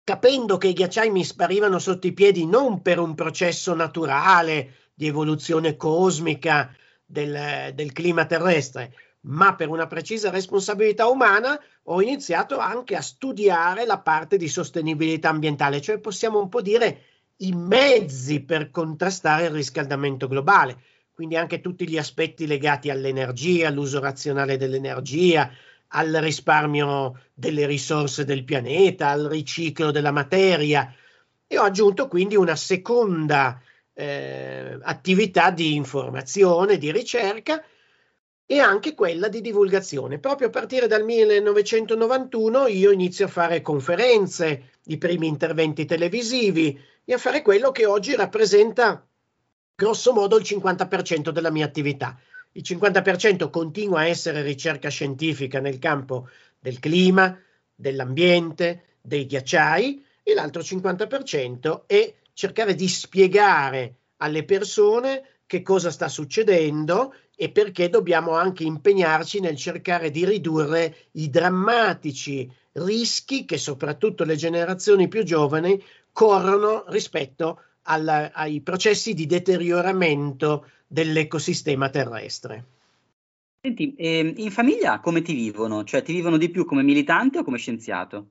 Capendo 0.05 0.57
che 0.57 0.69
i 0.69 0.73
ghiacciai 0.73 1.11
mi 1.11 1.25
sparivano 1.25 1.79
sotto 1.79 2.07
i 2.07 2.13
piedi 2.13 2.47
non 2.47 2.83
per 2.83 2.99
un 2.99 3.15
processo 3.15 3.75
naturale 3.75 4.75
di 4.95 5.07
evoluzione 5.07 5.77
cosmica 5.77 6.75
del, 7.05 7.73
del 7.75 7.93
clima 7.93 8.27
terrestre, 8.27 8.95
ma 9.21 9.55
per 9.55 9.69
una 9.69 9.87
precisa 9.87 10.31
responsabilità 10.31 11.09
umana 11.09 11.59
ho 11.85 12.03
iniziato 12.03 12.59
anche 12.59 12.97
a 12.97 13.03
studiare 13.03 13.87
la 13.87 13.99
parte 13.99 14.37
di 14.37 14.49
sostenibilità 14.49 15.29
ambientale, 15.29 15.81
cioè 15.81 15.99
possiamo 15.99 16.41
un 16.41 16.49
po' 16.49 16.63
dire 16.63 17.03
i 17.39 17.53
mezzi 17.53 18.43
per 18.43 18.71
contrastare 18.71 19.45
il 19.45 19.51
riscaldamento 19.51 20.27
globale, 20.27 20.79
quindi 21.13 21.37
anche 21.37 21.61
tutti 21.61 21.89
gli 21.89 21.99
aspetti 21.99 22.47
legati 22.47 22.91
all'energia, 22.91 23.69
all'uso 23.69 24.01
razionale 24.01 24.57
dell'energia, 24.57 25.51
al 25.89 26.13
risparmio 26.13 27.21
delle 27.35 27.67
risorse 27.67 28.25
del 28.25 28.45
pianeta, 28.45 29.09
al 29.09 29.25
riciclo 29.25 29.91
della 29.91 30.11
materia 30.11 30.93
e 31.47 31.59
ho 31.59 31.63
aggiunto 31.63 32.09
quindi 32.09 32.37
una 32.37 32.57
seconda 32.57 33.61
eh, 33.95 34.79
attività 34.83 35.51
di 35.51 35.75
informazione, 35.75 36.77
di 36.77 36.93
ricerca 36.93 37.65
e 38.45 38.59
anche 38.59 38.95
quella 38.95 39.29
di 39.29 39.41
divulgazione. 39.41 40.19
Proprio 40.19 40.49
a 40.49 40.51
partire 40.51 40.87
dal 40.87 41.05
1991 41.05 42.67
io 42.67 42.91
inizio 42.91 43.25
a 43.25 43.29
fare 43.29 43.63
conferenze, 43.63 44.71
i 44.85 44.99
primi 44.99 45.27
interventi 45.27 45.85
televisivi, 45.85 46.79
e 47.11 47.15
a 47.15 47.19
fare 47.19 47.41
quello 47.41 47.71
che 47.71 47.87
oggi 47.87 48.15
rappresenta 48.15 49.03
grosso 49.75 50.13
modo 50.13 50.37
il 50.37 50.43
50% 50.45 51.31
della 51.31 51.51
mia 51.51 51.65
attività. 51.65 52.21
Il 52.53 52.63
50% 52.63 53.49
continua 53.49 54.01
a 54.01 54.07
essere 54.07 54.43
ricerca 54.43 54.91
scientifica 54.91 55.59
nel 55.59 55.79
campo 55.79 56.29
del 56.59 56.79
clima, 56.79 57.35
dell'ambiente, 57.75 58.97
dei 59.01 59.25
ghiacciai 59.25 60.05
e 60.23 60.35
l'altro 60.35 60.61
50% 60.61 61.85
è 61.87 62.13
cercare 62.35 62.75
di 62.75 62.87
spiegare 62.87 63.95
alle 64.19 64.45
persone 64.45 65.39
che 65.47 65.63
cosa 65.63 65.91
sta 65.91 66.09
succedendo 66.09 67.15
e 67.35 67.51
perché 67.51 67.89
dobbiamo 67.89 68.33
anche 68.33 68.65
impegnarci 68.65 69.41
nel 69.41 69.57
cercare 69.57 70.11
di 70.11 70.27
ridurre 70.27 70.95
i 71.13 71.31
drammatici 71.31 72.53
rischi 72.73 73.45
che 73.45 73.59
soprattutto 73.59 74.25
le 74.25 74.37
generazioni 74.37 75.09
più 75.09 75.23
giovani 75.23 75.83
corrono 76.19 76.83
rispetto 76.89 77.63
al, 77.83 78.33
ai 78.35 78.61
processi 78.61 79.15
di 79.15 79.27
deterioramento 79.27 80.69
dell'ecosistema 80.89 81.91
terrestre. 81.91 82.65
Senti, 83.61 83.95
eh, 83.95 84.35
in 84.37 84.51
famiglia 84.51 84.99
come 84.99 85.23
ti 85.23 85.33
vivono? 85.33 85.85
Cioè 85.85 86.03
ti 86.03 86.13
vivono 86.13 86.37
di 86.37 86.51
più 86.51 86.65
come 86.65 86.83
militante 86.83 87.39
o 87.39 87.45
come 87.45 87.59
scienziato? 87.59 88.31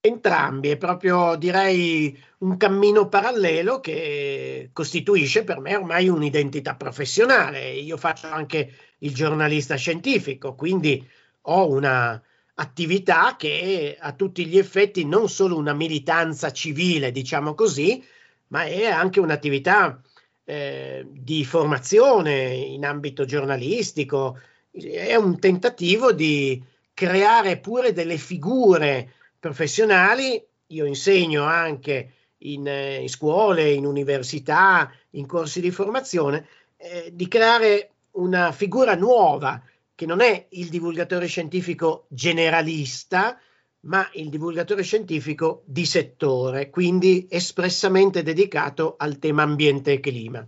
Entrambi, 0.00 0.70
è 0.70 0.76
proprio 0.76 1.36
direi 1.36 2.20
un 2.38 2.56
cammino 2.56 3.08
parallelo 3.08 3.78
che 3.78 4.70
costituisce 4.72 5.44
per 5.44 5.60
me 5.60 5.76
ormai 5.76 6.08
un'identità 6.08 6.74
professionale. 6.74 7.74
Io 7.74 7.96
faccio 7.96 8.26
anche 8.26 8.72
il 8.98 9.14
giornalista 9.14 9.76
scientifico, 9.76 10.56
quindi 10.56 11.08
ho 11.42 11.70
una, 11.70 12.20
attività 12.62 13.34
che 13.36 13.96
a 13.98 14.12
tutti 14.12 14.46
gli 14.46 14.56
effetti 14.56 15.04
non 15.04 15.28
solo 15.28 15.56
una 15.56 15.74
militanza 15.74 16.52
civile, 16.52 17.10
diciamo 17.10 17.54
così, 17.54 18.02
ma 18.48 18.64
è 18.64 18.86
anche 18.86 19.18
un'attività 19.18 20.00
eh, 20.44 21.04
di 21.08 21.44
formazione 21.44 22.54
in 22.54 22.84
ambito 22.84 23.24
giornalistico, 23.24 24.38
è 24.70 25.16
un 25.16 25.38
tentativo 25.40 26.12
di 26.12 26.62
creare 26.94 27.58
pure 27.58 27.92
delle 27.92 28.16
figure 28.16 29.12
professionali. 29.40 30.40
Io 30.68 30.84
insegno 30.84 31.42
anche 31.42 32.12
in, 32.38 32.66
eh, 32.66 33.00
in 33.00 33.08
scuole, 33.08 33.72
in 33.72 33.86
università, 33.86 34.90
in 35.10 35.26
corsi 35.26 35.60
di 35.60 35.72
formazione, 35.72 36.46
eh, 36.76 37.10
di 37.12 37.26
creare 37.26 37.90
una 38.12 38.52
figura 38.52 38.94
nuova 38.94 39.60
che 39.94 40.06
non 40.06 40.20
è 40.20 40.46
il 40.50 40.68
divulgatore 40.68 41.26
scientifico 41.26 42.06
generalista, 42.08 43.38
ma 43.84 44.08
il 44.14 44.28
divulgatore 44.28 44.82
scientifico 44.82 45.62
di 45.66 45.84
settore, 45.84 46.70
quindi 46.70 47.26
espressamente 47.28 48.22
dedicato 48.22 48.94
al 48.96 49.18
tema 49.18 49.42
ambiente 49.42 49.92
e 49.92 50.00
clima. 50.00 50.46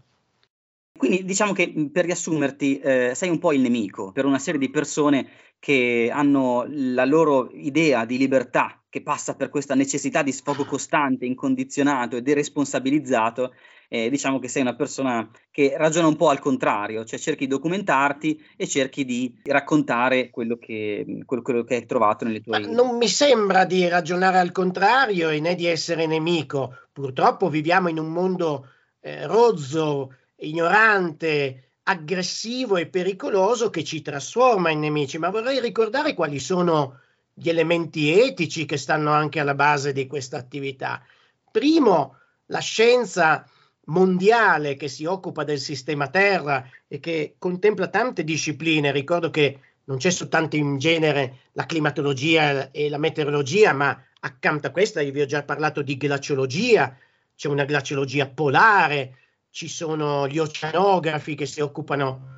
Quindi 0.97 1.25
diciamo 1.25 1.53
che 1.53 1.91
per 1.93 2.05
riassumerti, 2.05 2.79
eh, 2.79 3.13
sei 3.15 3.29
un 3.29 3.39
po' 3.39 3.53
il 3.53 3.61
nemico 3.61 4.13
per 4.13 4.25
una 4.25 4.39
serie 4.39 4.61
di 4.61 4.71
persone 4.71 5.29
che 5.59 6.11
hanno 6.13 6.65
la 6.69 7.05
loro 7.05 7.51
idea 7.53 8.05
di 8.05 8.19
libertà 8.19 8.83
che 8.89 9.03
passa 9.03 9.35
per 9.35 9.49
questa 9.49 9.75
necessità 9.75 10.23
di 10.23 10.31
sfogo 10.31 10.65
costante, 10.65 11.27
incondizionato 11.27 12.17
e 12.17 12.23
deresponsabilizzato, 12.23 13.55
eh, 13.89 14.11
diciamo 14.11 14.39
che 14.39 14.49
sei 14.49 14.63
una 14.63 14.75
persona 14.75 15.29
che 15.51 15.75
ragiona 15.77 16.09
un 16.09 16.17
po' 16.17 16.29
al 16.29 16.39
contrario, 16.39 17.05
cioè 17.05 17.19
cerchi 17.19 17.45
di 17.45 17.51
documentarti 17.51 18.43
e 18.57 18.67
cerchi 18.67 19.05
di 19.05 19.35
raccontare 19.45 20.31
quello 20.31 20.57
che, 20.57 21.23
quello, 21.25 21.43
quello 21.43 21.65
che 21.65 21.77
hai 21.77 21.87
trovato 21.87 22.25
nelle 22.25 22.41
tue... 22.41 22.59
Ma 22.59 22.67
non 22.67 22.97
mi 22.97 23.09
sembra 23.09 23.65
di 23.65 23.87
ragionare 23.89 24.39
al 24.39 24.53
contrario 24.53 25.31
e 25.31 25.41
né 25.41 25.55
di 25.55 25.67
essere 25.67 26.07
nemico. 26.07 26.77
Purtroppo 26.93 27.49
viviamo 27.49 27.89
in 27.89 27.99
un 27.99 28.09
mondo 28.09 28.69
eh, 29.01 29.27
rozzo, 29.27 30.15
ignorante, 30.37 31.71
aggressivo 31.85 32.77
e 32.77 32.87
pericoloso 32.87 33.71
che 33.71 33.85
ci 33.85 34.03
trasforma 34.03 34.71
in 34.71 34.81
nemici, 34.81 35.19
ma 35.19 35.31
vorrei 35.31 35.61
ricordare 35.61 36.15
quali 36.15 36.39
sono 36.39 37.01
gli 37.33 37.49
elementi 37.49 38.19
etici 38.19 38.65
che 38.65 38.77
stanno 38.77 39.11
anche 39.11 39.41
alla 39.41 39.55
base 39.55 39.93
di 39.93 40.07
questa 40.07 40.39
attività. 40.39 41.03
Primo, 41.51 42.17
la 42.47 42.61
scienza 42.61 43.47
mondiale 43.87 44.77
che 44.77 44.89
si 44.89 45.05
occupa 45.05 45.45
del 45.45 45.59
sistema 45.59 46.09
Terra 46.09 46.69
e 46.89 47.01
che 47.01 47.37
contempla 47.39 47.89
tante 47.89 48.25
discipline. 48.25 48.93
Ricordo 48.93 49.31
che 49.31 49.59
non 49.85 49.99
c'è 49.99 50.11
soltanto 50.11 50.57
in 50.57 50.79
genere 50.79 51.49
la 51.53 51.67
climatologia 51.67 52.71
e 52.71 52.89
la 52.89 52.99
meteorologia, 52.99 53.73
ma 53.73 54.03
accanto 54.21 54.67
a 54.67 54.71
questa 54.71 55.01
io 55.01 55.13
vi 55.13 55.21
ho 55.21 55.27
già 55.27 55.43
parlato 55.43 55.83
di 55.83 55.97
glaciologia, 55.97 56.97
c'è 57.37 57.49
una 57.49 57.65
glaciologia 57.65 58.29
polare, 58.29 59.19
ci 59.51 59.69
sono 59.69 60.27
gli 60.27 60.39
oceanografi 60.39 61.35
che 61.35 61.47
si 61.47 61.61
occupano 61.61 62.33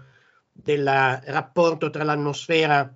del 0.52 0.84
rapporto 0.84 1.90
tra 1.90 2.02
l'atmosfera 2.02 2.92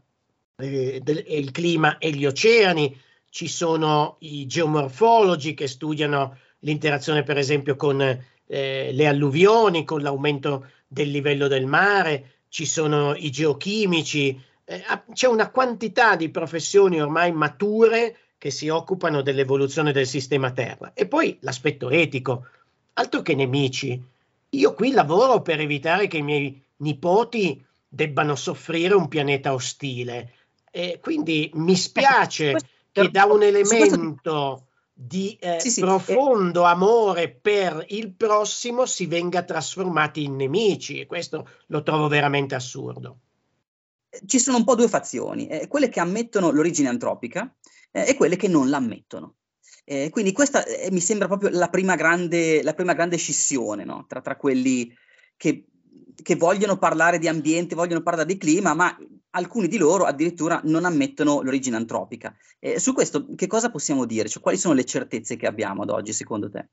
eh, 0.57 1.03
e 1.05 1.39
il 1.39 1.51
clima 1.53 1.99
e 1.99 2.11
gli 2.11 2.27
oceani, 2.27 2.99
ci 3.31 3.47
sono 3.47 4.17
i 4.21 4.47
geomorfologi 4.47 5.55
che 5.55 5.69
studiano 5.69 6.37
l'interazione 6.61 7.23
per 7.23 7.39
esempio 7.39 7.77
con 7.77 8.25
eh, 8.51 8.91
le 8.93 9.07
alluvioni, 9.07 9.85
con 9.85 10.03
l'aumento 10.03 10.67
del 10.89 11.09
livello 11.11 11.47
del 11.47 11.67
mare, 11.67 12.39
ci 12.49 12.67
sono 12.67 13.15
i 13.15 13.31
geochimici, 13.31 14.39
eh, 14.65 14.83
c'è 15.13 15.29
una 15.29 15.51
quantità 15.51 16.17
di 16.17 16.31
professioni 16.31 17.01
ormai 17.01 17.31
mature 17.31 18.17
che 18.39 18.51
si 18.51 18.69
occupano 18.69 19.23
dell'evoluzione 19.23 19.93
del 19.93 20.07
sistema 20.07 20.51
Terra. 20.51 20.91
E 20.95 21.07
poi 21.07 21.37
l'aspetto 21.43 21.91
etico, 21.91 22.47
altro 22.95 23.23
che 23.23 23.37
nemici. 23.37 24.03
Io 24.51 24.75
qui 24.75 24.91
lavoro 24.91 25.43
per 25.43 25.61
evitare 25.61 26.09
che 26.09 26.17
i 26.17 26.23
miei 26.23 26.61
nipoti 26.79 27.65
debbano 27.87 28.35
soffrire 28.35 28.95
un 28.95 29.07
pianeta 29.07 29.53
ostile. 29.53 30.33
E 30.73 30.99
quindi 31.01 31.51
mi 31.55 31.77
spiace 31.77 32.57
che 32.91 33.11
da 33.11 33.27
un 33.27 33.45
elemento 33.45 34.65
di 35.03 35.35
eh, 35.41 35.59
sì, 35.61 35.71
sì, 35.71 35.81
profondo 35.81 36.65
amore 36.65 37.31
per 37.31 37.87
il 37.89 38.13
prossimo 38.13 38.85
si 38.85 39.07
venga 39.07 39.43
trasformati 39.43 40.25
in 40.25 40.37
nemici 40.37 41.01
e 41.01 41.07
questo 41.07 41.49
lo 41.69 41.83
trovo 41.83 42.07
veramente 42.07 42.55
assurdo. 42.55 43.21
Ci 44.27 44.39
sono 44.39 44.59
un 44.59 44.65
po' 44.65 44.75
due 44.75 44.89
fazioni, 44.89 45.47
eh, 45.47 45.69
quelle 45.69 45.89
che 45.89 46.01
ammettono 46.01 46.51
l'origine 46.51 46.91
antropica 46.91 47.51
eh, 47.93 48.09
e 48.09 48.15
quelle 48.15 48.37
che 48.37 48.49
non 48.49 48.69
l'ammettono. 48.69 49.37
Eh, 49.87 50.11
quindi 50.11 50.33
questa 50.33 50.67
eh, 50.67 50.91
mi 50.91 51.01
sembra 51.01 51.29
proprio 51.29 51.49
la 51.49 51.71
prima 51.71 51.95
grande, 51.95 52.63
la 52.63 52.75
prima 52.75 52.93
grande 52.93 53.17
scissione 53.17 53.85
no? 53.85 54.05
tra, 54.07 54.21
tra 54.21 54.37
quelli 54.37 54.95
che 55.35 55.65
che 56.15 56.37
vogliono 56.37 56.79
parlare 56.79 57.19
di 57.19 57.29
ambiente, 57.29 57.75
vogliono 57.75 58.03
parlare 58.03 58.27
di 58.27 58.39
clima, 58.39 58.75
ma 58.75 58.97
alcuni 59.31 59.69
di 59.69 59.79
loro 59.79 60.05
addirittura 60.05 60.61
non 60.65 60.85
ammettono 60.85 61.43
l'origine 61.43 61.77
antropica. 61.77 62.35
Eh, 62.59 62.79
su 62.79 62.93
questo 62.93 63.27
che 63.35 63.47
cosa 63.47 63.71
possiamo 63.71 64.05
dire? 64.05 64.29
Cioè, 64.29 64.43
quali 64.43 64.59
sono 64.59 64.75
le 64.75 64.85
certezze 64.85 65.37
che 65.37 65.47
abbiamo 65.47 65.83
ad 65.83 65.91
oggi, 65.91 66.13
secondo 66.13 66.51
te? 66.51 66.69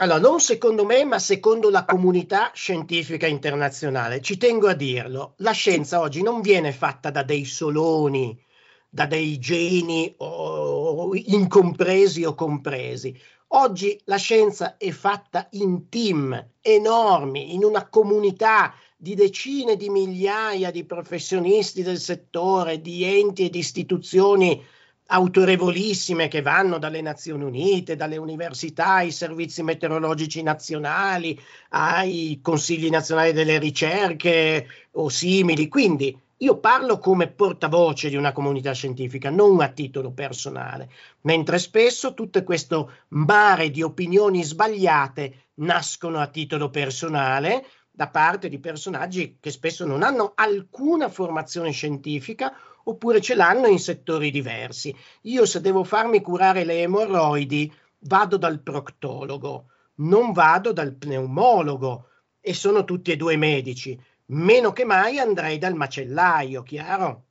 Allora, 0.00 0.18
non 0.18 0.40
secondo 0.40 0.86
me, 0.86 1.04
ma 1.04 1.18
secondo 1.18 1.68
la 1.68 1.84
comunità 1.84 2.52
scientifica 2.54 3.26
internazionale. 3.26 4.22
Ci 4.22 4.38
tengo 4.38 4.68
a 4.68 4.74
dirlo, 4.74 5.34
la 5.38 5.52
scienza 5.52 6.00
oggi 6.00 6.22
non 6.22 6.40
viene 6.40 6.72
fatta 6.72 7.10
da 7.10 7.22
dei 7.22 7.44
soloni, 7.44 8.42
da 8.88 9.04
dei 9.04 9.38
geni 9.38 10.14
o 10.18 11.14
incompresi 11.14 12.24
o 12.24 12.34
compresi. 12.34 13.14
Oggi 13.52 14.00
la 14.04 14.16
scienza 14.16 14.76
è 14.76 14.90
fatta 14.90 15.48
in 15.52 15.88
team 15.88 16.50
enormi, 16.60 17.52
in 17.52 17.64
una 17.64 17.88
comunità 17.88 18.72
di 18.96 19.16
decine 19.16 19.76
di 19.76 19.88
migliaia 19.90 20.70
di 20.70 20.84
professionisti 20.84 21.82
del 21.82 21.98
settore, 21.98 22.80
di 22.80 23.02
enti 23.02 23.46
e 23.46 23.50
di 23.50 23.58
istituzioni 23.58 24.64
autorevolissime 25.06 26.28
che 26.28 26.42
vanno 26.42 26.78
dalle 26.78 27.00
Nazioni 27.00 27.42
Unite, 27.42 27.96
dalle 27.96 28.18
università, 28.18 28.94
ai 28.94 29.10
servizi 29.10 29.64
meteorologici 29.64 30.42
nazionali, 30.42 31.36
ai 31.70 32.38
consigli 32.40 32.88
nazionali 32.88 33.32
delle 33.32 33.58
ricerche 33.58 34.68
o 34.92 35.08
simili. 35.08 35.66
Quindi 35.66 36.16
io 36.42 36.58
parlo 36.58 36.98
come 36.98 37.28
portavoce 37.28 38.08
di 38.08 38.16
una 38.16 38.32
comunità 38.32 38.72
scientifica, 38.72 39.28
non 39.28 39.60
a 39.60 39.68
titolo 39.68 40.12
personale, 40.12 40.90
mentre 41.22 41.58
spesso 41.58 42.14
tutto 42.14 42.42
questo 42.44 42.92
mare 43.08 43.70
di 43.70 43.82
opinioni 43.82 44.42
sbagliate 44.42 45.48
nascono 45.56 46.18
a 46.18 46.28
titolo 46.28 46.70
personale 46.70 47.66
da 47.90 48.08
parte 48.08 48.48
di 48.48 48.58
personaggi 48.58 49.36
che 49.38 49.50
spesso 49.50 49.84
non 49.84 50.02
hanno 50.02 50.32
alcuna 50.34 51.10
formazione 51.10 51.72
scientifica 51.72 52.56
oppure 52.84 53.20
ce 53.20 53.34
l'hanno 53.34 53.66
in 53.66 53.78
settori 53.78 54.30
diversi. 54.30 54.96
Io 55.22 55.44
se 55.44 55.60
devo 55.60 55.84
farmi 55.84 56.22
curare 56.22 56.64
le 56.64 56.80
emorroidi 56.80 57.70
vado 57.98 58.38
dal 58.38 58.60
proctologo, 58.62 59.66
non 59.96 60.32
vado 60.32 60.72
dal 60.72 60.94
pneumologo 60.94 62.06
e 62.40 62.54
sono 62.54 62.84
tutti 62.84 63.12
e 63.12 63.16
due 63.16 63.36
medici 63.36 64.00
meno 64.30 64.72
che 64.72 64.84
mai 64.84 65.18
andrei 65.18 65.58
dal 65.58 65.74
macellaio, 65.74 66.62
chiaro? 66.62 67.26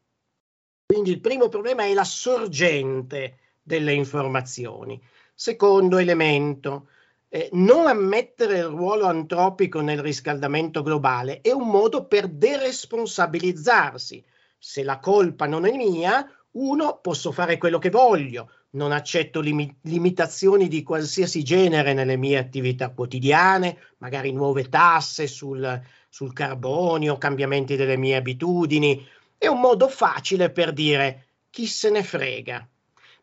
Quindi 0.86 1.12
il 1.12 1.20
primo 1.20 1.50
problema 1.50 1.84
è 1.84 1.94
la 1.94 2.04
sorgente 2.04 3.38
delle 3.62 3.94
informazioni. 3.94 5.00
Secondo 5.34 5.98
elemento, 5.98 6.90
eh, 7.30 7.50
non 7.54 7.86
ammettere 7.88 8.58
il 8.58 8.66
ruolo 8.66 9.06
antropico 9.06 9.82
nel 9.82 10.00
riscaldamento 10.00 10.82
globale 10.82 11.42
è 11.42 11.52
un 11.52 11.68
modo 11.68 12.08
per 12.08 12.28
deresponsabilizzarsi. 12.28 14.26
Se 14.58 14.84
la 14.84 15.00
colpa 15.00 15.46
non 15.46 15.66
è 15.66 15.72
mia, 15.72 16.28
uno, 16.52 17.00
posso 17.02 17.32
fare 17.32 17.60
quello 17.60 17.78
che 17.78 17.92
voglio, 17.92 18.52
non 18.72 18.92
accetto 18.92 19.40
lim- 19.40 19.76
limitazioni 19.84 20.68
di 20.68 20.82
qualsiasi 20.82 21.44
genere 21.44 21.94
nelle 21.94 22.18
mie 22.18 22.40
attività 22.40 22.90
quotidiane, 22.90 23.78
magari 24.00 24.32
nuove 24.32 24.68
tasse 24.68 25.28
sul, 25.28 25.82
sul 26.10 26.34
carbonio, 26.34 27.18
cambiamenti 27.18 27.76
delle 27.76 27.98
mie 27.98 28.16
abitudini. 28.16 29.08
È 29.38 29.48
un 29.48 29.60
modo 29.60 29.88
facile 29.88 30.50
per 30.50 30.74
dire 30.74 31.28
chi 31.50 31.66
se 31.66 31.90
ne 31.90 32.04
frega. 32.04 32.68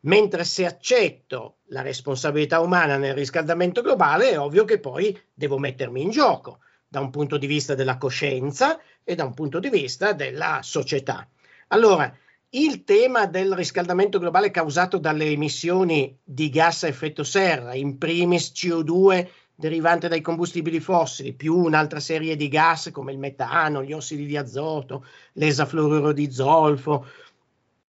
Mentre 0.01 0.45
se 0.45 0.65
accetto 0.65 1.57
la 1.67 1.83
responsabilità 1.83 2.61
umana 2.61 2.97
nel 2.97 3.15
riscaldamento 3.15 3.83
globale, 3.83 4.31
è 4.31 4.39
ovvio 4.39 4.65
che 4.65 4.79
poi 4.79 5.19
devo 5.35 5.59
mettermi 5.59 6.01
in 6.01 6.11
gioco 6.11 6.61
da 6.87 7.01
un 7.01 7.11
punto 7.11 7.37
di 7.37 7.47
vista 7.47 7.75
della 7.75 7.99
coscienza 7.99 8.81
e 9.03 9.15
da 9.17 9.25
un 9.25 9.35
punto 9.35 9.59
di 9.59 9.69
vista 9.69 10.13
della 10.13 10.61
società. 10.63 11.29
Allora, 11.69 12.17
il 12.51 12.85
tema 12.85 13.27
del 13.27 13.53
riscaldamento 13.55 14.21
globale 14.21 14.53
causato 14.53 14.99
dalle 14.99 15.27
emissioni 15.27 16.17
di 16.23 16.49
gas 16.49 16.85
a 16.85 16.89
effetto 16.89 17.25
serra, 17.25 17.75
in 17.75 17.99
primis 17.99 18.53
CO2 18.55 19.29
derivante 19.57 20.09
dai 20.09 20.21
combustibili 20.21 20.81
fossili, 20.81 21.33
più 21.33 21.57
un'altra 21.57 21.99
serie 21.99 22.37
di 22.37 22.49
gas 22.49 22.91
come 22.93 23.13
il 23.13 23.19
metano, 23.19 23.83
gli 23.83 23.93
ossidi 23.93 24.27
di 24.27 24.37
azoto, 24.37 25.07
l'esafluoruro 25.33 26.13
di 26.13 26.31
zolfo, 26.31 27.07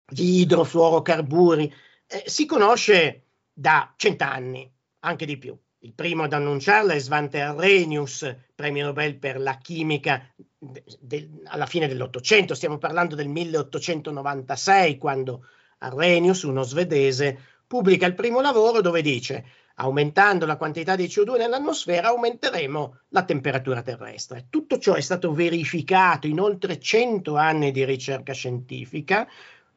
gli 0.09 0.41
idrofluorocarburi, 0.41 1.73
eh, 2.07 2.23
si 2.27 2.47
conosce 2.47 3.25
da 3.53 3.93
cent'anni, 3.95 4.69
anche 5.01 5.27
di 5.27 5.37
più. 5.37 5.57
Il 5.83 5.93
primo 5.93 6.25
ad 6.25 6.33
annunciarla 6.33 6.95
è 6.95 6.99
Svante 6.99 7.41
Arrhenius, 7.41 8.35
premio 8.55 8.87
Nobel 8.87 9.17
per 9.17 9.39
la 9.39 9.57
chimica 9.59 10.27
de, 10.59 10.83
de, 10.99 11.29
alla 11.45 11.67
fine 11.67 11.89
dell'Ottocento, 11.89 12.55
stiamo 12.55 12.79
parlando 12.79 13.15
del 13.15 13.29
1896, 13.29 14.99
quando 14.99 15.47
Arrhenius, 15.79 16.43
uno 16.43 16.63
svedese, 16.63 17.39
pubblica 17.67 18.07
il 18.07 18.15
primo 18.15 18.41
lavoro 18.41 18.81
dove 18.81 19.01
dice 19.01 19.45
aumentando 19.81 20.45
la 20.45 20.57
quantità 20.57 20.95
di 20.95 21.07
CO2 21.07 21.39
nell'atmosfera 21.39 22.09
aumenteremo 22.09 22.99
la 23.09 23.25
temperatura 23.25 23.83
terrestre. 23.83 24.47
Tutto 24.51 24.79
ciò 24.79 24.95
è 24.95 25.01
stato 25.01 25.33
verificato 25.33 26.27
in 26.27 26.39
oltre 26.39 26.79
100 26.79 27.37
anni 27.37 27.71
di 27.71 27.85
ricerca 27.85 28.35
scientifica, 28.35 29.27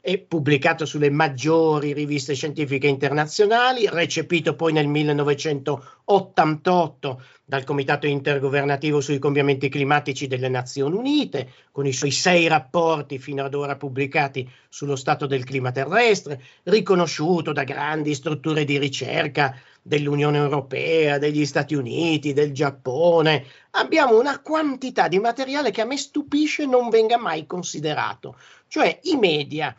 e 0.06 0.20
pubblicato 0.20 0.86
sulle 0.86 1.10
maggiori 1.10 1.94
riviste 1.94 2.34
scientifiche 2.34 2.88
internazionali, 2.88 3.88
recepito 3.88 4.54
poi 4.54 4.74
nel 4.74 4.88
1988 4.88 7.24
dal 7.46 7.64
Comitato 7.64 8.06
intergovernativo 8.06 9.00
sui 9.00 9.18
cambiamenti 9.18 9.70
climatici 9.70 10.28
delle 10.28 10.50
Nazioni 10.50 10.98
Unite, 10.98 11.54
con 11.72 11.86
i 11.86 11.94
suoi 11.94 12.12
sei 12.12 12.50
rapporti 12.50 13.18
fino 13.18 13.46
ad 13.46 13.54
ora 13.54 13.78
pubblicati 13.78 14.46
sullo 14.68 14.98
stato 14.98 15.26
del 15.26 15.46
clima 15.46 15.72
terrestre, 15.72 16.44
riconosciuto 16.64 17.54
da 17.54 17.64
grandi 17.64 18.14
strutture 18.14 18.66
di 18.66 18.78
ricerca 18.78 19.58
dell'Unione 19.82 20.38
Europea, 20.38 21.18
degli 21.18 21.46
Stati 21.46 21.76
Uniti, 21.76 22.34
del 22.34 22.52
Giappone. 22.52 23.46
Abbiamo 23.72 24.20
una 24.20 24.42
quantità 24.42 25.08
di 25.08 25.20
materiale 25.20 25.72
che 25.72 25.80
a 25.80 25.86
me 25.86 25.96
stupisce 25.96 26.66
non 26.66 26.90
venga 26.90 27.18
mai 27.18 27.46
considerato, 27.46 28.36
cioè 28.68 29.00
i 29.04 29.16
media 29.16 29.74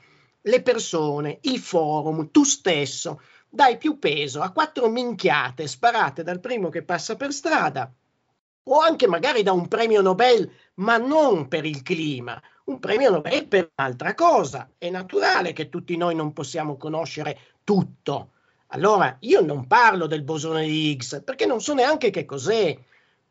le 0.47 0.63
persone, 0.63 1.39
i 1.43 1.59
forum, 1.59 2.31
tu 2.31 2.45
stesso, 2.45 3.21
dai 3.49 3.79
più 3.79 3.99
peso 3.99 4.41
a 4.41 4.51
quattro 4.51 4.89
minchiate 4.89 5.67
sparate 5.67 6.23
dal 6.23 6.41
primo 6.41 6.69
che 6.69 6.83
passa 6.83 7.17
per 7.17 7.33
strada 7.33 7.93
o 8.67 8.79
anche 8.81 9.07
magari 9.07 9.43
da 9.43 9.53
un 9.53 9.69
premio 9.69 10.01
Nobel, 10.01 10.51
ma 10.75 10.97
non 10.97 11.49
per 11.49 11.65
il 11.65 11.83
clima, 11.83 12.41
un 12.65 12.79
premio 12.79 13.11
Nobel 13.11 13.47
per 13.47 13.71
un'altra 13.77 14.15
cosa. 14.15 14.71
È 14.79 14.89
naturale 14.89 15.53
che 15.53 15.69
tutti 15.69 15.97
noi 15.97 16.15
non 16.15 16.33
possiamo 16.33 16.77
conoscere 16.77 17.39
tutto. 17.63 18.31
Allora, 18.69 19.17
io 19.21 19.41
non 19.41 19.67
parlo 19.67 20.07
del 20.07 20.23
bosone 20.23 20.65
di 20.65 20.91
Higgs 20.91 21.23
perché 21.25 21.47
non 21.47 21.61
so 21.61 21.75
neanche 21.75 22.11
che 22.11 22.25
cos'è. 22.25 22.77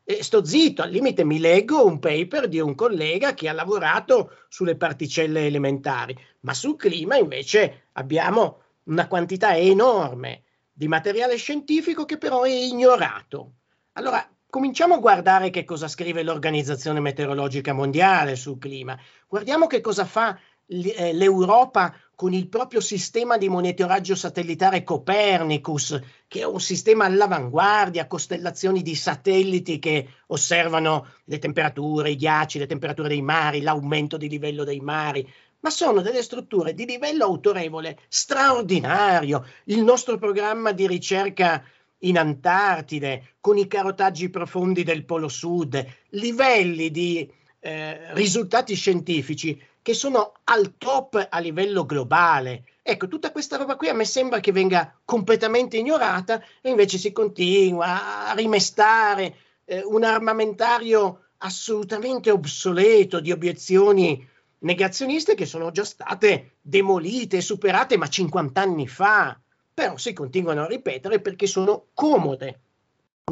E 0.06 0.22
sto 0.22 0.44
zitto, 0.44 0.82
al 0.82 0.90
limite 0.90 1.24
mi 1.24 1.38
leggo 1.38 1.86
un 1.86 1.98
paper 1.98 2.46
di 2.46 2.60
un 2.60 2.74
collega 2.74 3.32
che 3.32 3.48
ha 3.48 3.54
lavorato 3.54 4.44
sulle 4.48 4.76
particelle 4.76 5.46
elementari, 5.46 6.14
ma 6.40 6.52
sul 6.52 6.76
clima 6.76 7.16
invece 7.16 7.88
abbiamo 7.92 8.60
una 8.84 9.08
quantità 9.08 9.56
enorme 9.56 10.42
di 10.70 10.88
materiale 10.88 11.36
scientifico 11.36 12.04
che 12.04 12.18
però 12.18 12.42
è 12.42 12.50
ignorato. 12.50 13.54
Allora, 13.92 14.28
cominciamo 14.50 14.94
a 14.94 14.98
guardare 14.98 15.48
che 15.48 15.64
cosa 15.64 15.88
scrive 15.88 16.22
l'Organizzazione 16.22 17.00
Meteorologica 17.00 17.72
Mondiale 17.72 18.36
sul 18.36 18.58
clima, 18.58 18.98
guardiamo 19.26 19.66
che 19.66 19.80
cosa 19.80 20.04
fa 20.04 20.38
eh, 20.66 21.12
l'Europa 21.14 21.94
con 22.14 22.32
il 22.32 22.48
proprio 22.48 22.80
sistema 22.80 23.36
di 23.36 23.48
monitoraggio 23.48 24.14
satellitare 24.14 24.84
Copernicus, 24.84 26.00
che 26.28 26.40
è 26.40 26.44
un 26.44 26.60
sistema 26.60 27.04
all'avanguardia, 27.04 28.06
costellazioni 28.06 28.82
di 28.82 28.94
satelliti 28.94 29.78
che 29.78 30.08
osservano 30.28 31.06
le 31.24 31.38
temperature, 31.38 32.10
i 32.10 32.16
ghiacci, 32.16 32.58
le 32.58 32.66
temperature 32.66 33.08
dei 33.08 33.22
mari, 33.22 33.62
l'aumento 33.62 34.16
di 34.16 34.28
livello 34.28 34.64
dei 34.64 34.80
mari, 34.80 35.28
ma 35.60 35.70
sono 35.70 36.02
delle 36.02 36.22
strutture 36.22 36.74
di 36.74 36.84
livello 36.84 37.24
autorevole 37.24 37.98
straordinario. 38.08 39.46
Il 39.64 39.82
nostro 39.82 40.18
programma 40.18 40.72
di 40.72 40.86
ricerca 40.86 41.64
in 42.00 42.18
Antartide, 42.18 43.36
con 43.40 43.56
i 43.56 43.66
carotaggi 43.66 44.28
profondi 44.28 44.82
del 44.82 45.04
Polo 45.04 45.28
Sud, 45.28 45.84
livelli 46.10 46.90
di 46.90 47.28
eh, 47.60 48.12
risultati 48.12 48.74
scientifici 48.74 49.58
che 49.84 49.92
sono 49.92 50.32
al 50.44 50.78
top 50.78 51.28
a 51.28 51.38
livello 51.40 51.84
globale. 51.84 52.64
Ecco, 52.80 53.06
tutta 53.06 53.30
questa 53.30 53.58
roba 53.58 53.76
qui 53.76 53.90
a 53.90 53.92
me 53.92 54.06
sembra 54.06 54.40
che 54.40 54.50
venga 54.50 54.98
completamente 55.04 55.76
ignorata 55.76 56.42
e 56.62 56.70
invece 56.70 56.96
si 56.96 57.12
continua 57.12 58.30
a 58.30 58.32
rimestare 58.32 59.36
eh, 59.66 59.82
un 59.84 60.02
armamentario 60.02 61.24
assolutamente 61.36 62.30
obsoleto 62.30 63.20
di 63.20 63.30
obiezioni 63.30 64.26
negazioniste 64.60 65.34
che 65.34 65.44
sono 65.44 65.70
già 65.70 65.84
state 65.84 66.52
demolite 66.62 67.42
superate 67.42 67.98
ma 67.98 68.08
50 68.08 68.58
anni 68.58 68.88
fa, 68.88 69.38
però 69.74 69.98
si 69.98 70.14
continuano 70.14 70.62
a 70.62 70.66
ripetere 70.66 71.20
perché 71.20 71.46
sono 71.46 71.88
comode 71.92 72.60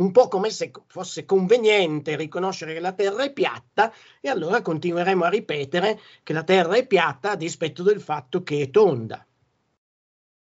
un 0.00 0.10
po' 0.10 0.28
come 0.28 0.48
se 0.48 0.70
fosse 0.86 1.26
conveniente 1.26 2.16
riconoscere 2.16 2.72
che 2.72 2.80
la 2.80 2.92
Terra 2.92 3.24
è 3.24 3.32
piatta 3.32 3.92
e 4.22 4.30
allora 4.30 4.62
continueremo 4.62 5.24
a 5.24 5.28
ripetere 5.28 6.00
che 6.22 6.32
la 6.32 6.44
Terra 6.44 6.76
è 6.76 6.86
piatta 6.86 7.32
a 7.32 7.36
dispetto 7.36 7.82
del 7.82 8.00
fatto 8.00 8.42
che 8.42 8.62
è 8.62 8.70
tonda 8.70 9.26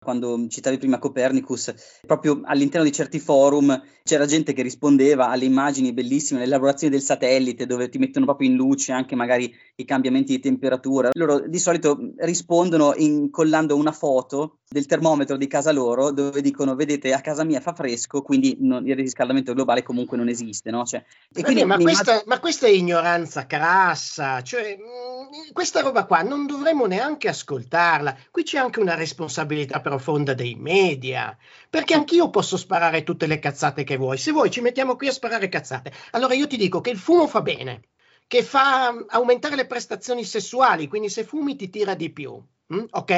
quando 0.07 0.47
citavi 0.47 0.77
prima 0.77 0.99
Copernicus, 0.99 1.99
proprio 2.05 2.39
all'interno 2.45 2.85
di 2.85 2.93
certi 2.93 3.19
forum 3.19 3.77
c'era 4.03 4.25
gente 4.25 4.53
che 4.53 4.61
rispondeva 4.61 5.27
alle 5.27 5.43
immagini 5.43 5.91
bellissime, 5.91 6.39
le 6.39 6.45
elaborazioni 6.45 6.93
del 6.93 7.03
satellite, 7.03 7.65
dove 7.65 7.89
ti 7.89 7.97
mettono 7.97 8.23
proprio 8.23 8.47
in 8.47 8.55
luce 8.55 8.93
anche 8.93 9.17
magari 9.17 9.53
i 9.75 9.83
cambiamenti 9.83 10.33
di 10.33 10.39
temperatura. 10.39 11.09
Loro 11.11 11.41
di 11.41 11.59
solito 11.59 12.13
rispondono 12.19 12.93
incollando 12.95 13.75
una 13.75 13.91
foto 13.91 14.59
del 14.69 14.85
termometro 14.85 15.37
di 15.37 15.47
casa 15.47 15.71
loro, 15.71 16.11
dove 16.11 16.41
dicono: 16.41 16.75
Vedete, 16.75 17.13
a 17.13 17.21
casa 17.21 17.43
mia 17.43 17.61
fa 17.61 17.73
fresco, 17.73 18.21
quindi 18.21 18.57
non, 18.59 18.85
il 18.85 18.95
riscaldamento 18.95 19.53
globale 19.53 19.81
comunque 19.81 20.17
non 20.17 20.27
esiste. 20.27 20.69
No? 20.71 20.83
Cioè, 20.83 21.03
e 21.33 21.43
quindi, 21.43 21.63
ma, 21.63 21.77
questa, 21.77 22.11
immag- 22.11 22.27
ma, 22.27 22.39
questa, 22.39 22.67
è 22.67 22.71
ignoranza 22.71 23.45
crassa, 23.45 24.41
cioè, 24.41 24.77
mh, 24.77 25.53
questa 25.53 25.81
roba 25.81 26.05
qua 26.05 26.21
non 26.21 26.45
dovremmo 26.45 26.85
neanche 26.85 27.29
ascoltarla. 27.29 28.17
Qui 28.29 28.43
c'è 28.43 28.57
anche 28.57 28.79
una 28.79 28.95
responsabilità 28.95 29.79
profonda 29.79 30.33
dei 30.33 30.55
media, 30.55 31.35
perché 31.69 31.93
anch'io 31.93 32.29
posso 32.29 32.57
sparare 32.57 33.03
tutte 33.03 33.25
le 33.25 33.39
cazzate 33.39 33.83
che 33.83 33.95
vuoi. 33.95 34.17
Se 34.17 34.31
vuoi 34.31 34.51
ci 34.51 34.61
mettiamo 34.61 34.95
qui 34.95 35.07
a 35.07 35.13
sparare 35.13 35.47
cazzate. 35.47 35.91
Allora 36.11 36.33
io 36.33 36.47
ti 36.47 36.57
dico 36.57 36.81
che 36.81 36.89
il 36.89 36.97
fumo 36.97 37.27
fa 37.27 37.41
bene, 37.41 37.81
che 38.27 38.43
fa 38.43 38.93
aumentare 39.07 39.55
le 39.55 39.65
prestazioni 39.65 40.23
sessuali, 40.23 40.87
quindi 40.87 41.09
se 41.09 41.23
fumi 41.23 41.55
ti 41.55 41.69
tira 41.69 41.95
di 41.95 42.11
più. 42.11 42.39
Mm, 42.73 42.83
ok? 42.91 43.11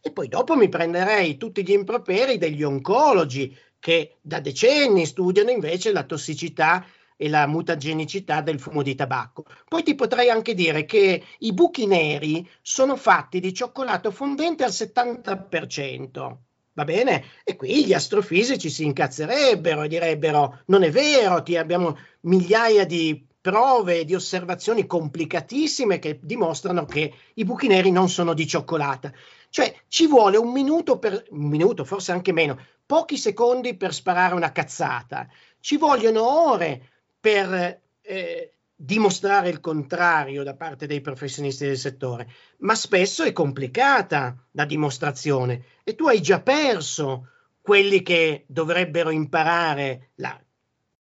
E 0.00 0.12
poi 0.12 0.28
dopo 0.28 0.56
mi 0.56 0.68
prenderei 0.68 1.36
tutti 1.36 1.62
gli 1.62 1.70
improperi 1.70 2.38
degli 2.38 2.64
oncologi 2.64 3.56
che 3.78 4.16
da 4.20 4.40
decenni 4.40 5.06
studiano 5.06 5.50
invece 5.50 5.92
la 5.92 6.02
tossicità 6.02 6.84
e 7.16 7.28
la 7.28 7.46
mutagenicità 7.46 8.40
del 8.40 8.58
fumo 8.58 8.82
di 8.82 8.94
tabacco. 8.94 9.44
Poi 9.68 9.82
ti 9.82 9.94
potrei 9.94 10.28
anche 10.28 10.54
dire 10.54 10.84
che 10.84 11.22
i 11.38 11.52
buchi 11.52 11.86
neri 11.86 12.46
sono 12.60 12.96
fatti 12.96 13.40
di 13.40 13.54
cioccolato 13.54 14.10
fondente 14.10 14.64
al 14.64 14.70
70%. 14.70 16.36
Va 16.72 16.84
bene? 16.84 17.24
E 17.42 17.56
qui 17.56 17.86
gli 17.86 17.94
astrofisici 17.94 18.68
si 18.68 18.84
incazzerebbero 18.84 19.82
e 19.82 19.88
direbbero: 19.88 20.62
non 20.66 20.82
è 20.82 20.90
vero, 20.90 21.42
ti 21.42 21.56
abbiamo 21.56 21.96
migliaia 22.22 22.84
di 22.84 23.25
prove 23.46 24.04
di 24.04 24.12
osservazioni 24.12 24.86
complicatissime 24.86 26.00
che 26.00 26.18
dimostrano 26.20 26.84
che 26.84 27.14
i 27.34 27.44
buchi 27.44 27.68
neri 27.68 27.92
non 27.92 28.08
sono 28.08 28.34
di 28.34 28.44
cioccolata. 28.44 29.12
Cioè 29.50 29.72
ci 29.86 30.08
vuole 30.08 30.36
un 30.36 30.50
minuto 30.50 30.98
per 30.98 31.24
un 31.30 31.46
minuto, 31.46 31.84
forse 31.84 32.10
anche 32.10 32.32
meno, 32.32 32.58
pochi 32.84 33.16
secondi 33.16 33.76
per 33.76 33.94
sparare 33.94 34.34
una 34.34 34.50
cazzata. 34.50 35.28
Ci 35.60 35.76
vogliono 35.76 36.50
ore 36.50 36.90
per 37.20 37.82
eh, 38.00 38.54
dimostrare 38.74 39.48
il 39.48 39.60
contrario 39.60 40.42
da 40.42 40.56
parte 40.56 40.88
dei 40.88 41.00
professionisti 41.00 41.66
del 41.66 41.78
settore, 41.78 42.28
ma 42.58 42.74
spesso 42.74 43.22
è 43.22 43.30
complicata 43.30 44.36
la 44.50 44.64
dimostrazione 44.64 45.66
e 45.84 45.94
tu 45.94 46.08
hai 46.08 46.20
già 46.20 46.40
perso 46.40 47.28
quelli 47.60 48.02
che 48.02 48.42
dovrebbero 48.48 49.10
imparare 49.10 50.10
la 50.16 50.36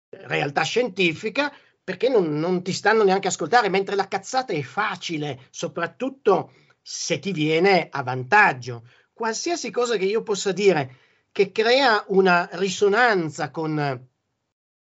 realtà 0.09 0.61
scientifica 0.61 1.51
perché 1.89 2.07
non, 2.07 2.37
non 2.37 2.61
ti 2.61 2.71
stanno 2.71 3.03
neanche 3.03 3.29
ascoltare, 3.29 3.67
mentre 3.67 3.95
la 3.95 4.07
cazzata 4.07 4.53
è 4.53 4.61
facile, 4.61 5.47
soprattutto 5.49 6.51
se 6.83 7.17
ti 7.17 7.31
viene 7.31 7.87
a 7.89 8.03
vantaggio. 8.03 8.83
Qualsiasi 9.11 9.71
cosa 9.71 9.97
che 9.97 10.05
io 10.05 10.21
possa 10.21 10.51
dire 10.51 10.97
che 11.31 11.51
crea 11.51 12.05
una 12.09 12.47
risonanza 12.51 13.49
con 13.49 14.07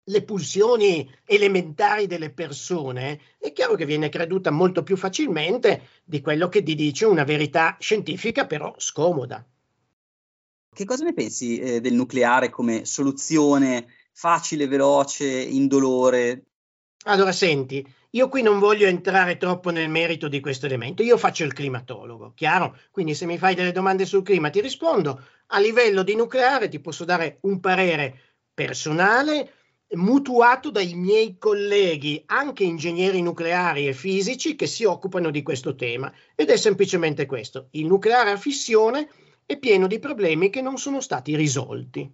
le 0.05 0.23
pulsioni 0.23 1.11
elementari 1.25 2.07
delle 2.07 2.29
persone, 2.29 3.19
è 3.39 3.53
chiaro 3.53 3.75
che 3.75 3.87
viene 3.87 4.11
creduta 4.11 4.51
molto 4.51 4.83
più 4.83 4.99
facilmente 4.99 6.03
di 6.05 6.21
quello 6.21 6.51
che 6.51 6.63
ti 6.63 6.75
dice 6.75 7.07
una 7.07 7.25
verità 7.25 7.79
scientifica 7.81 8.47
però 8.47 8.75
scomoda. 8.77 9.43
Che 10.75 10.85
cosa 10.85 11.05
ne 11.05 11.15
pensi 11.15 11.59
eh, 11.59 11.81
del 11.81 11.95
nucleare 11.95 12.51
come 12.51 12.85
soluzione 12.85 13.87
facile, 14.13 14.67
veloce, 14.67 15.27
indolore? 15.27 16.48
Allora, 17.05 17.33
senti, 17.33 17.87
io 18.11 18.29
qui 18.29 18.43
non 18.43 18.59
voglio 18.59 18.87
entrare 18.87 19.37
troppo 19.37 19.71
nel 19.71 19.89
merito 19.89 20.29
di 20.29 20.41
questo 20.41 20.67
elemento, 20.67 21.03
io 21.03 21.17
faccio 21.17 21.45
il 21.45 21.53
climatologo, 21.53 22.33
chiaro? 22.35 22.77
Quindi 22.91 23.15
se 23.15 23.25
mi 23.25 23.39
fai 23.39 23.55
delle 23.55 23.73
domande 23.73 24.05
sul 24.05 24.23
clima 24.23 24.51
ti 24.51 24.61
rispondo. 24.61 25.23
A 25.49 25.61
livello 25.61 26.03
di 26.03 26.15
nucleare 26.15 26.69
ti 26.69 26.81
posso 26.81 27.05
dare 27.05 27.39
un 27.43 27.61
parere 27.61 28.37
personale 28.53 29.53
mutuato 29.91 30.71
dai 30.71 30.95
miei 30.95 31.39
colleghi, 31.39 32.23
anche 32.27 32.65
ingegneri 32.65 33.23
nucleari 33.23 33.89
e 33.89 33.95
fisici, 33.95 34.55
che 34.55 34.67
si 34.67 34.85
occupano 34.85 35.31
di 35.31 35.43
questo 35.43 35.75
tema. 35.75 36.13
Ed 36.35 36.51
è 36.51 36.57
semplicemente 36.57 37.25
questo. 37.27 37.69
Il 37.71 37.87
nucleare 37.87 38.33
a 38.33 38.37
fissione 38.37 39.09
è 39.47 39.59
pieno 39.59 39.87
di 39.87 39.99
problemi 39.99 40.51
che 40.51 40.61
non 40.61 40.77
sono 40.77 41.01
stati 41.01 41.37
risolti. 41.37 42.11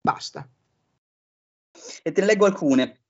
Basta. 0.00 0.48
E 2.02 2.12
te 2.12 2.24
leggo 2.24 2.46
alcune. 2.46 3.03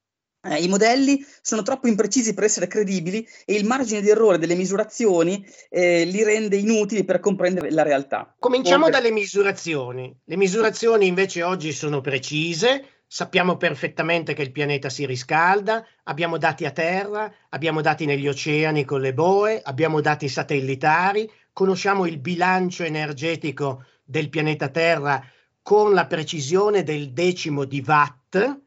Eh, 0.44 0.62
I 0.62 0.68
modelli 0.68 1.24
sono 1.40 1.62
troppo 1.62 1.88
imprecisi 1.88 2.34
per 2.34 2.44
essere 2.44 2.66
credibili 2.66 3.26
e 3.46 3.54
il 3.54 3.64
margine 3.64 4.02
di 4.02 4.10
errore 4.10 4.38
delle 4.38 4.54
misurazioni 4.54 5.44
eh, 5.70 6.04
li 6.04 6.22
rende 6.22 6.56
inutili 6.56 7.04
per 7.04 7.20
comprendere 7.20 7.70
la 7.70 7.82
realtà. 7.82 8.34
Cominciamo 8.38 8.90
dalle 8.90 9.10
misurazioni. 9.10 10.14
Le 10.24 10.36
misurazioni 10.36 11.06
invece 11.06 11.42
oggi 11.42 11.72
sono 11.72 12.00
precise, 12.00 12.84
sappiamo 13.06 13.56
perfettamente 13.56 14.34
che 14.34 14.42
il 14.42 14.52
pianeta 14.52 14.90
si 14.90 15.06
riscalda, 15.06 15.86
abbiamo 16.04 16.36
dati 16.36 16.66
a 16.66 16.70
terra, 16.72 17.32
abbiamo 17.50 17.80
dati 17.80 18.04
negli 18.04 18.28
oceani 18.28 18.84
con 18.84 19.00
le 19.00 19.14
boe, 19.14 19.60
abbiamo 19.62 20.00
dati 20.00 20.28
satellitari, 20.28 21.30
conosciamo 21.52 22.04
il 22.04 22.18
bilancio 22.18 22.82
energetico 22.82 23.84
del 24.04 24.28
pianeta 24.28 24.68
Terra 24.68 25.24
con 25.62 25.94
la 25.94 26.06
precisione 26.06 26.82
del 26.82 27.12
decimo 27.12 27.64
di 27.64 27.82
watt 27.86 28.58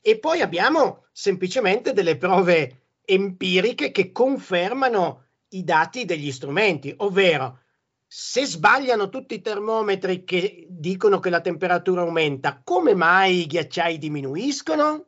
e 0.00 0.18
poi 0.18 0.40
abbiamo 0.40 1.05
semplicemente 1.18 1.94
delle 1.94 2.18
prove 2.18 2.88
empiriche 3.02 3.90
che 3.90 4.12
confermano 4.12 5.28
i 5.48 5.64
dati 5.64 6.04
degli 6.04 6.30
strumenti, 6.30 6.92
ovvero 6.98 7.60
se 8.06 8.44
sbagliano 8.44 9.08
tutti 9.08 9.32
i 9.36 9.40
termometri 9.40 10.24
che 10.24 10.66
dicono 10.68 11.18
che 11.18 11.30
la 11.30 11.40
temperatura 11.40 12.02
aumenta, 12.02 12.60
come 12.62 12.94
mai 12.94 13.40
i 13.40 13.46
ghiacciai 13.46 13.96
diminuiscono? 13.96 15.06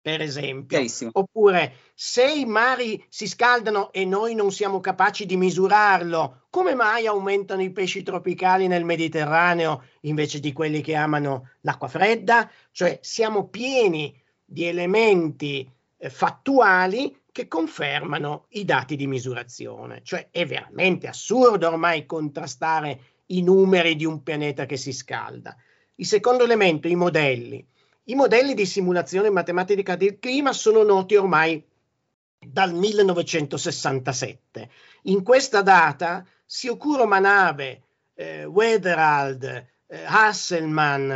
Per 0.00 0.20
esempio, 0.20 0.84
oppure 1.12 1.76
se 1.94 2.28
i 2.32 2.44
mari 2.44 3.02
si 3.08 3.28
scaldano 3.28 3.92
e 3.92 4.04
noi 4.04 4.34
non 4.34 4.50
siamo 4.50 4.80
capaci 4.80 5.24
di 5.24 5.36
misurarlo, 5.36 6.46
come 6.50 6.74
mai 6.74 7.06
aumentano 7.06 7.62
i 7.62 7.70
pesci 7.70 8.02
tropicali 8.02 8.66
nel 8.66 8.84
Mediterraneo 8.84 9.84
invece 10.00 10.40
di 10.40 10.52
quelli 10.52 10.82
che 10.82 10.96
amano 10.96 11.50
l'acqua 11.60 11.86
fredda? 11.86 12.50
Cioè 12.72 12.98
siamo 13.00 13.48
pieni 13.48 14.22
di 14.54 14.64
elementi 14.66 15.68
eh, 15.96 16.08
fattuali 16.08 17.20
che 17.32 17.48
confermano 17.48 18.46
i 18.50 18.64
dati 18.64 18.94
di 18.94 19.08
misurazione. 19.08 20.00
Cioè 20.04 20.28
è 20.30 20.46
veramente 20.46 21.08
assurdo 21.08 21.66
ormai 21.68 22.06
contrastare 22.06 23.00
i 23.26 23.42
numeri 23.42 23.96
di 23.96 24.04
un 24.04 24.22
pianeta 24.22 24.64
che 24.64 24.76
si 24.76 24.92
scalda. 24.92 25.56
Il 25.96 26.06
secondo 26.06 26.44
elemento, 26.44 26.86
i 26.86 26.94
modelli. 26.94 27.66
I 28.04 28.14
modelli 28.14 28.54
di 28.54 28.64
simulazione 28.64 29.30
matematica 29.30 29.96
del 29.96 30.20
clima 30.20 30.52
sono 30.52 30.84
noti 30.84 31.16
ormai 31.16 31.60
dal 32.38 32.72
1967. 32.72 34.70
In 35.02 35.24
questa 35.24 35.62
data 35.62 36.24
Siokuro 36.44 37.06
Manabe, 37.06 37.82
eh, 38.14 38.44
Weatherald, 38.44 39.42
eh, 39.86 40.04
Hasselmann 40.04 41.10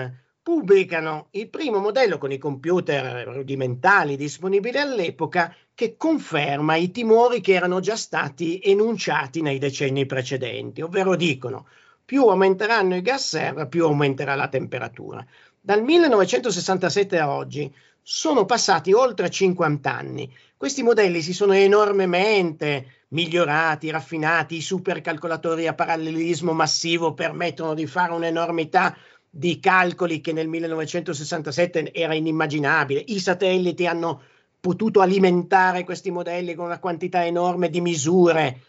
pubblicano 0.48 1.26
il 1.32 1.50
primo 1.50 1.78
modello 1.78 2.16
con 2.16 2.32
i 2.32 2.38
computer 2.38 3.26
rudimentali 3.26 4.16
disponibili 4.16 4.78
all'epoca 4.78 5.54
che 5.74 5.98
conferma 5.98 6.74
i 6.74 6.90
timori 6.90 7.42
che 7.42 7.52
erano 7.52 7.80
già 7.80 7.96
stati 7.96 8.58
enunciati 8.64 9.42
nei 9.42 9.58
decenni 9.58 10.06
precedenti, 10.06 10.80
ovvero 10.80 11.16
dicono 11.16 11.66
più 12.02 12.26
aumenteranno 12.28 12.96
i 12.96 13.02
gas 13.02 13.28
serra, 13.28 13.66
più 13.66 13.84
aumenterà 13.84 14.36
la 14.36 14.48
temperatura. 14.48 15.22
Dal 15.60 15.82
1967 15.82 17.18
a 17.18 17.30
oggi 17.30 17.70
sono 18.00 18.46
passati 18.46 18.94
oltre 18.94 19.28
50 19.28 19.94
anni. 19.94 20.34
Questi 20.56 20.82
modelli 20.82 21.20
si 21.20 21.34
sono 21.34 21.52
enormemente 21.52 23.04
migliorati, 23.08 23.90
raffinati, 23.90 24.56
i 24.56 24.62
supercalcolatori 24.62 25.66
a 25.66 25.74
parallelismo 25.74 26.54
massivo 26.54 27.12
permettono 27.12 27.74
di 27.74 27.86
fare 27.86 28.12
un'enormità 28.14 28.96
di 29.38 29.60
calcoli 29.60 30.20
che 30.20 30.32
nel 30.32 30.48
1967 30.48 31.92
era 31.92 32.12
inimmaginabile. 32.12 33.04
I 33.06 33.20
satelliti 33.20 33.86
hanno 33.86 34.20
potuto 34.58 35.00
alimentare 35.00 35.84
questi 35.84 36.10
modelli 36.10 36.54
con 36.54 36.64
una 36.64 36.80
quantità 36.80 37.24
enorme 37.24 37.70
di 37.70 37.80
misure. 37.80 38.62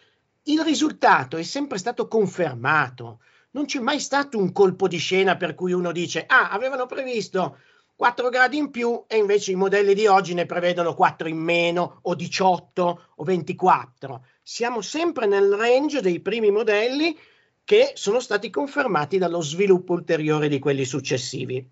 Il 0.43 0.61
risultato 0.61 1.37
è 1.37 1.43
sempre 1.43 1.79
stato 1.79 2.07
confermato. 2.07 3.21
Non 3.51 3.65
c'è 3.65 3.79
mai 3.79 3.99
stato 3.99 4.37
un 4.37 4.51
colpo 4.51 4.87
di 4.87 4.97
scena 4.97 5.37
per 5.37 5.55
cui 5.55 5.71
uno 5.71 5.91
dice, 5.91 6.25
ah, 6.27 6.51
avevano 6.51 6.85
previsto 6.85 7.57
4 7.95 8.29
gradi 8.29 8.57
in 8.57 8.69
più 8.69 9.05
e 9.07 9.17
invece 9.17 9.53
i 9.53 9.55
modelli 9.55 9.95
di 9.95 10.05
oggi 10.05 10.35
ne 10.35 10.45
prevedono 10.45 10.93
4 10.93 11.27
in 11.27 11.37
meno 11.37 11.97
o 12.03 12.13
18 12.13 13.01
o 13.15 13.23
24. 13.23 14.23
Siamo 14.43 14.81
sempre 14.81 15.25
nel 15.25 15.51
range 15.51 15.99
dei 15.99 16.19
primi 16.19 16.51
modelli 16.51 17.17
che 17.69 17.91
sono 17.93 18.19
stati 18.19 18.49
confermati 18.49 19.19
dallo 19.19 19.41
sviluppo 19.41 19.93
ulteriore 19.93 20.47
di 20.47 20.57
quelli 20.57 20.85
successivi 20.85 21.63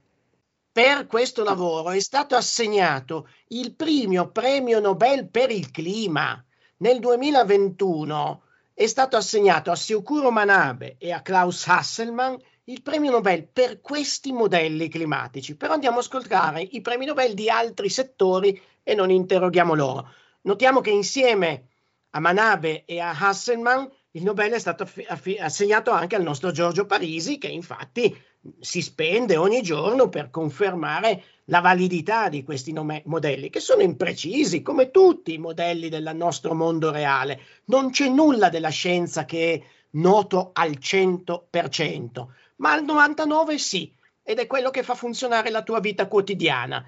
per 0.77 1.07
questo 1.07 1.43
lavoro 1.43 1.89
è 1.89 1.99
stato 1.99 2.35
assegnato 2.35 3.27
il 3.47 3.73
primo 3.73 4.29
premio 4.29 4.79
Nobel 4.79 5.27
per 5.27 5.49
il 5.49 5.71
clima. 5.71 6.39
Nel 6.77 6.99
2021 6.99 8.43
è 8.75 8.85
stato 8.85 9.17
assegnato 9.17 9.71
a 9.71 9.75
Siokuro 9.75 10.29
Manabe 10.29 10.97
e 10.99 11.11
a 11.11 11.23
Klaus 11.23 11.65
Hasselmann 11.65 12.35
il 12.65 12.83
premio 12.83 13.09
Nobel 13.09 13.47
per 13.47 13.81
questi 13.81 14.31
modelli 14.31 14.89
climatici. 14.89 15.55
Però 15.55 15.73
andiamo 15.73 15.97
a 15.97 16.01
ascoltare 16.01 16.61
i 16.61 16.81
premi 16.81 17.05
Nobel 17.05 17.33
di 17.33 17.49
altri 17.49 17.89
settori 17.89 18.61
e 18.83 18.93
non 18.93 19.09
interroghiamo 19.09 19.73
loro. 19.73 20.07
Notiamo 20.41 20.79
che 20.81 20.91
insieme 20.91 21.69
a 22.11 22.19
Manabe 22.19 22.85
e 22.85 22.99
a 22.99 23.17
Hasselmann 23.17 23.83
il 24.17 24.23
Nobel 24.23 24.51
è 24.51 24.59
stato 24.59 24.89
affi- 25.07 25.37
assegnato 25.37 25.91
anche 25.91 26.15
al 26.15 26.23
nostro 26.23 26.49
Giorgio 26.51 26.87
Parisi, 26.87 27.37
che 27.37 27.47
infatti 27.47 28.15
si 28.59 28.81
spende 28.81 29.37
ogni 29.37 29.61
giorno 29.61 30.09
per 30.09 30.31
confermare 30.31 31.23
la 31.45 31.61
validità 31.61 32.27
di 32.27 32.43
questi 32.43 32.71
nome- 32.73 33.03
modelli, 33.05 33.51
che 33.51 33.59
sono 33.59 33.83
imprecisi, 33.83 34.63
come 34.63 34.89
tutti 34.89 35.33
i 35.33 35.37
modelli 35.37 35.87
del 35.89 36.11
nostro 36.15 36.55
mondo 36.55 36.91
reale. 36.91 37.39
Non 37.65 37.91
c'è 37.91 38.07
nulla 38.07 38.49
della 38.49 38.69
scienza 38.69 39.25
che 39.25 39.53
è 39.53 39.61
noto 39.91 40.49
al 40.53 40.77
100%, 40.79 42.27
ma 42.57 42.71
al 42.71 42.83
99% 42.83 43.55
sì, 43.55 43.93
ed 44.23 44.39
è 44.39 44.47
quello 44.47 44.71
che 44.71 44.81
fa 44.81 44.95
funzionare 44.95 45.51
la 45.51 45.61
tua 45.61 45.79
vita 45.79 46.07
quotidiana. 46.07 46.83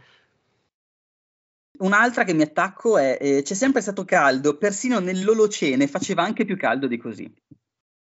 Un'altra 1.79 2.25
che 2.25 2.33
mi 2.33 2.43
attacco 2.43 2.97
è 2.97 3.17
eh, 3.21 3.41
c'è 3.41 3.53
sempre 3.53 3.79
stato 3.81 4.03
caldo, 4.03 4.57
persino 4.57 4.99
nell'Olocene 4.99 5.87
faceva 5.87 6.23
anche 6.23 6.43
più 6.43 6.57
caldo 6.57 6.87
di 6.87 6.97
così. 6.97 7.31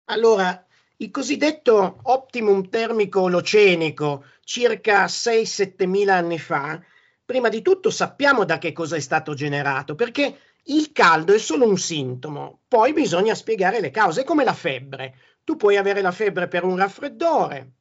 Allora, 0.06 0.66
il 0.96 1.10
cosiddetto 1.10 1.98
optimum 2.04 2.70
termico 2.70 3.20
olocenico, 3.20 4.24
circa 4.42 5.04
6-7 5.04 5.86
mila 5.86 6.14
anni 6.14 6.38
fa, 6.38 6.82
prima 7.24 7.50
di 7.50 7.60
tutto 7.60 7.90
sappiamo 7.90 8.44
da 8.44 8.56
che 8.56 8.72
cosa 8.72 8.96
è 8.96 9.00
stato 9.00 9.34
generato, 9.34 9.94
perché 9.94 10.38
il 10.64 10.90
caldo 10.92 11.34
è 11.34 11.38
solo 11.38 11.68
un 11.68 11.76
sintomo, 11.76 12.60
poi 12.68 12.94
bisogna 12.94 13.34
spiegare 13.34 13.80
le 13.80 13.90
cause, 13.90 14.24
come 14.24 14.44
la 14.44 14.54
febbre. 14.54 15.14
Tu 15.44 15.56
puoi 15.56 15.76
avere 15.76 16.00
la 16.00 16.12
febbre 16.12 16.48
per 16.48 16.64
un 16.64 16.76
raffreddore, 16.76 17.72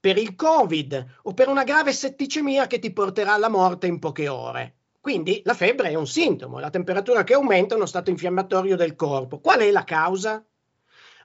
per 0.00 0.16
il 0.16 0.34
Covid 0.34 1.18
o 1.24 1.34
per 1.34 1.48
una 1.48 1.64
grave 1.64 1.92
setticemia 1.92 2.66
che 2.66 2.78
ti 2.78 2.92
porterà 2.92 3.34
alla 3.34 3.48
morte 3.48 3.86
in 3.86 3.98
poche 3.98 4.28
ore. 4.28 4.76
Quindi 5.04 5.42
la 5.44 5.52
febbre 5.52 5.90
è 5.90 5.94
un 5.96 6.06
sintomo, 6.06 6.58
la 6.58 6.70
temperatura 6.70 7.24
che 7.24 7.34
aumenta 7.34 7.74
è 7.74 7.76
uno 7.76 7.84
stato 7.84 8.08
infiammatorio 8.08 8.74
del 8.74 8.96
corpo. 8.96 9.38
Qual 9.38 9.60
è 9.60 9.70
la 9.70 9.84
causa? 9.84 10.42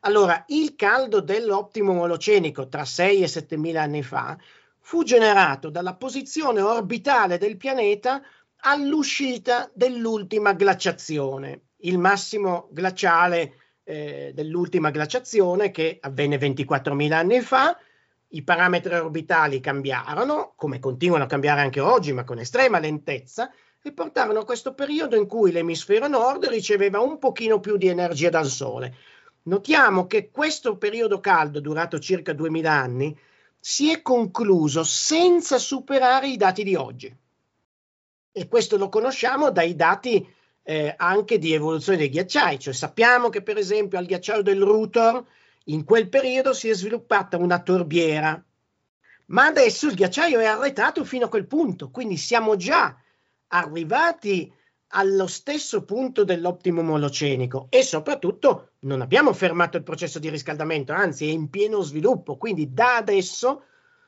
Allora, 0.01 0.43
il 0.47 0.75
caldo 0.75 1.21
dell'optimum 1.21 1.99
olocenico 1.99 2.67
tra 2.67 2.83
6 2.83 3.23
e 3.23 3.27
7 3.29 3.55
mila 3.55 3.81
anni 3.81 4.03
fa 4.03 4.37
fu 4.81 5.03
generato 5.03 5.69
dalla 5.69 5.95
posizione 5.95 6.59
orbitale 6.59 7.37
del 7.37 7.55
pianeta 7.55 8.21
all'uscita 8.63 9.71
dell'ultima 9.73 10.51
glaciazione, 10.51 11.67
il 11.77 11.99
massimo 11.99 12.67
glaciale 12.73 13.53
eh, 13.85 14.31
dell'ultima 14.35 14.89
glaciazione 14.89 15.71
che 15.71 15.99
avvenne 16.01 16.37
24.000 16.37 17.13
anni 17.13 17.39
fa. 17.39 17.77
I 18.31 18.43
parametri 18.43 18.93
orbitali 18.93 19.61
cambiarono, 19.61 20.51
come 20.57 20.79
continuano 20.79 21.23
a 21.23 21.27
cambiare 21.27 21.61
anche 21.61 21.79
oggi, 21.79 22.11
ma 22.11 22.25
con 22.25 22.39
estrema 22.39 22.77
lentezza, 22.77 23.49
e 23.81 23.93
portarono 23.93 24.39
a 24.39 24.45
questo 24.45 24.73
periodo 24.73 25.15
in 25.15 25.25
cui 25.25 25.51
l'emisfero 25.51 26.07
nord 26.07 26.47
riceveva 26.47 26.99
un 26.99 27.17
pochino 27.17 27.59
più 27.59 27.77
di 27.77 27.87
energia 27.87 28.29
dal 28.29 28.47
Sole. 28.47 28.95
Notiamo 29.43 30.05
che 30.05 30.29
questo 30.31 30.77
periodo 30.77 31.19
caldo, 31.19 31.59
durato 31.59 31.97
circa 31.97 32.33
2000 32.33 32.71
anni, 32.71 33.17
si 33.57 33.91
è 33.91 34.01
concluso 34.01 34.83
senza 34.83 35.57
superare 35.57 36.27
i 36.27 36.37
dati 36.37 36.63
di 36.63 36.75
oggi. 36.75 37.15
E 38.31 38.47
questo 38.47 38.77
lo 38.77 38.89
conosciamo 38.89 39.49
dai 39.49 39.75
dati 39.75 40.27
eh, 40.63 40.93
anche 40.97 41.39
di 41.39 41.53
evoluzione 41.53 41.97
dei 41.97 42.09
ghiacciai, 42.09 42.59
cioè 42.59 42.73
sappiamo 42.73 43.29
che 43.29 43.41
per 43.41 43.57
esempio 43.57 43.97
al 43.97 44.05
ghiacciaio 44.05 44.43
del 44.43 44.61
Rutor 44.61 45.25
in 45.65 45.83
quel 45.83 46.09
periodo 46.09 46.53
si 46.53 46.69
è 46.69 46.73
sviluppata 46.73 47.37
una 47.37 47.59
torbiera, 47.61 48.41
ma 49.27 49.45
adesso 49.45 49.87
il 49.87 49.95
ghiacciaio 49.95 50.39
è 50.39 50.45
arretrato 50.45 51.03
fino 51.05 51.25
a 51.25 51.29
quel 51.29 51.47
punto, 51.47 51.89
quindi 51.89 52.17
siamo 52.17 52.55
già 52.55 52.95
arrivati 53.49 54.51
allo 54.93 55.27
stesso 55.27 55.83
punto 55.85 56.23
dell'optimum 56.23 56.89
olocenico 56.91 57.67
e 57.69 57.83
soprattutto 57.83 58.71
non 58.79 59.01
abbiamo 59.01 59.33
fermato 59.33 59.77
il 59.77 59.83
processo 59.83 60.17
di 60.17 60.29
riscaldamento, 60.29 60.93
anzi 60.93 61.27
è 61.27 61.31
in 61.31 61.49
pieno 61.49 61.81
sviluppo, 61.81 62.37
quindi 62.37 62.73
da 62.73 62.95
adesso 62.95 63.63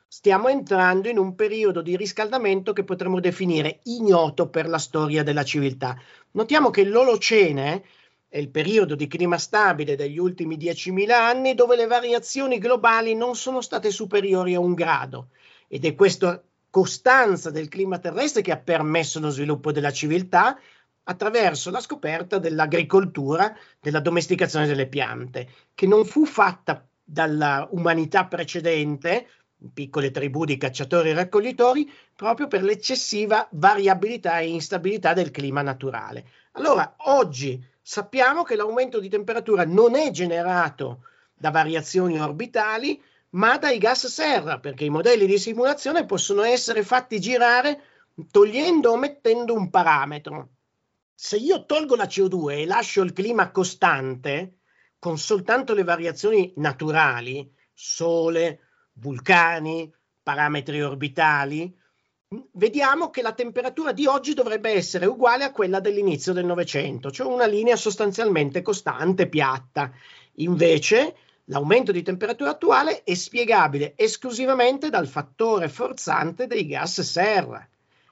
stiamo 0.08 0.48
entrando 0.48 1.08
in 1.08 1.18
un 1.18 1.36
periodo 1.36 1.82
di 1.82 1.96
riscaldamento 1.96 2.74
che 2.74 2.84
potremmo 2.84 3.20
definire 3.20 3.80
ignoto 3.84 4.50
per 4.50 4.68
la 4.68 4.80
storia 4.80 5.24
della 5.24 5.44
civiltà. 5.44 5.96
Notiamo 6.32 6.70
che 6.70 6.84
l'Olocene 6.84 7.84
è 8.28 8.38
il 8.38 8.50
periodo 8.50 8.96
di 8.96 9.08
clima 9.08 9.38
stabile 9.38 9.96
degli 9.96 10.18
ultimi 10.18 10.58
10.000 10.58 11.12
anni 11.12 11.54
dove 11.54 11.76
le 11.76 11.86
variazioni 11.86 12.58
globali 12.58 13.14
non 13.14 13.36
sono 13.36 13.62
state 13.62 13.92
superiori 13.92 14.56
a 14.56 14.60
un 14.60 14.74
grado 14.74 15.30
ed 15.68 15.86
è 15.86 15.94
questa 15.96 16.42
costanza 16.72 17.52
del 17.52 17.68
clima 17.68 18.00
terrestre 18.00 18.42
che 18.42 18.52
ha 18.52 18.58
permesso 18.58 19.20
lo 19.20 19.30
sviluppo 19.30 19.72
della 19.72 19.92
civiltà 19.92 20.58
attraverso 21.04 21.70
la 21.70 21.82
scoperta 21.82 22.40
dell'agricoltura, 22.40 23.56
della 23.80 24.00
domesticazione 24.00 24.66
delle 24.66 24.88
piante, 24.88 25.48
che 25.76 25.86
non 25.86 26.06
fu 26.06 26.26
fatta 26.26 26.88
dalla 27.04 27.68
umanità 27.72 28.26
precedente, 28.26 29.28
piccole 29.74 30.12
tribù 30.12 30.46
di 30.46 30.58
cacciatori 30.58 31.10
e 31.10 31.14
raccoglitori, 31.14 31.92
proprio 32.16 32.48
per 32.48 32.64
l'eccessiva 32.64 33.48
variabilità 33.52 34.40
e 34.40 34.48
instabilità 34.48 35.14
del 35.14 35.32
clima 35.32 35.62
naturale. 35.62 36.26
Allora, 36.54 36.96
oggi 36.98 37.64
sappiamo 37.82 38.44
che 38.44 38.56
l'aumento 38.56 39.00
di 39.00 39.10
temperatura 39.10 39.66
non 39.66 39.96
è 39.96 40.10
generato 40.12 41.04
da 41.34 41.52
variazioni 41.52 42.20
orbitali, 42.20 43.02
ma 43.32 43.58
dai 43.58 43.78
gas 43.78 44.08
serra, 44.08 44.60
perché 44.60 44.86
i 44.86 44.90
modelli 44.90 45.26
di 45.26 45.38
simulazione 45.38 46.06
possono 46.06 46.44
essere 46.44 46.84
fatti 46.84 47.20
girare 47.20 47.82
togliendo 48.30 48.92
o 48.92 48.98
mettendo 48.98 49.54
un 49.54 49.70
parametro 49.70 50.50
se 51.24 51.38
io 51.38 51.66
tolgo 51.68 51.96
la 51.96 52.06
CO2 52.06 52.62
e 52.62 52.66
lascio 52.66 53.04
il 53.04 53.14
clima 53.14 53.52
costante, 53.52 54.62
con 54.98 55.20
soltanto 55.20 55.76
le 55.76 55.84
variazioni 55.84 56.52
naturali, 56.56 57.48
sole, 57.72 58.62
vulcani, 58.94 59.94
parametri 60.24 60.82
orbitali, 60.82 61.72
vediamo 62.54 63.12
che 63.12 63.22
la 63.22 63.34
temperatura 63.34 63.92
di 63.92 64.08
oggi 64.08 64.34
dovrebbe 64.34 64.72
essere 64.72 65.06
uguale 65.06 65.44
a 65.44 65.52
quella 65.52 65.80
dell'inizio 65.80 66.34
del 66.34 66.46
Novecento, 66.46 67.12
cioè 67.12 67.32
una 67.32 67.46
linea 67.46 67.76
sostanzialmente 67.76 68.64
costante, 68.64 69.30
piatta. 69.30 69.92
Invece, 70.38 71.16
l'aumento 71.52 71.92
di 71.92 72.02
temperatura 72.02 72.52
attuale 72.52 73.04
è 73.04 73.14
spiegabile 73.14 73.94
esclusivamente 73.98 74.90
dal 74.90 75.08
fattore 75.08 75.68
forzante 75.68 76.48
dei 76.48 76.66
gas 76.66 77.02
serra. 77.02 77.68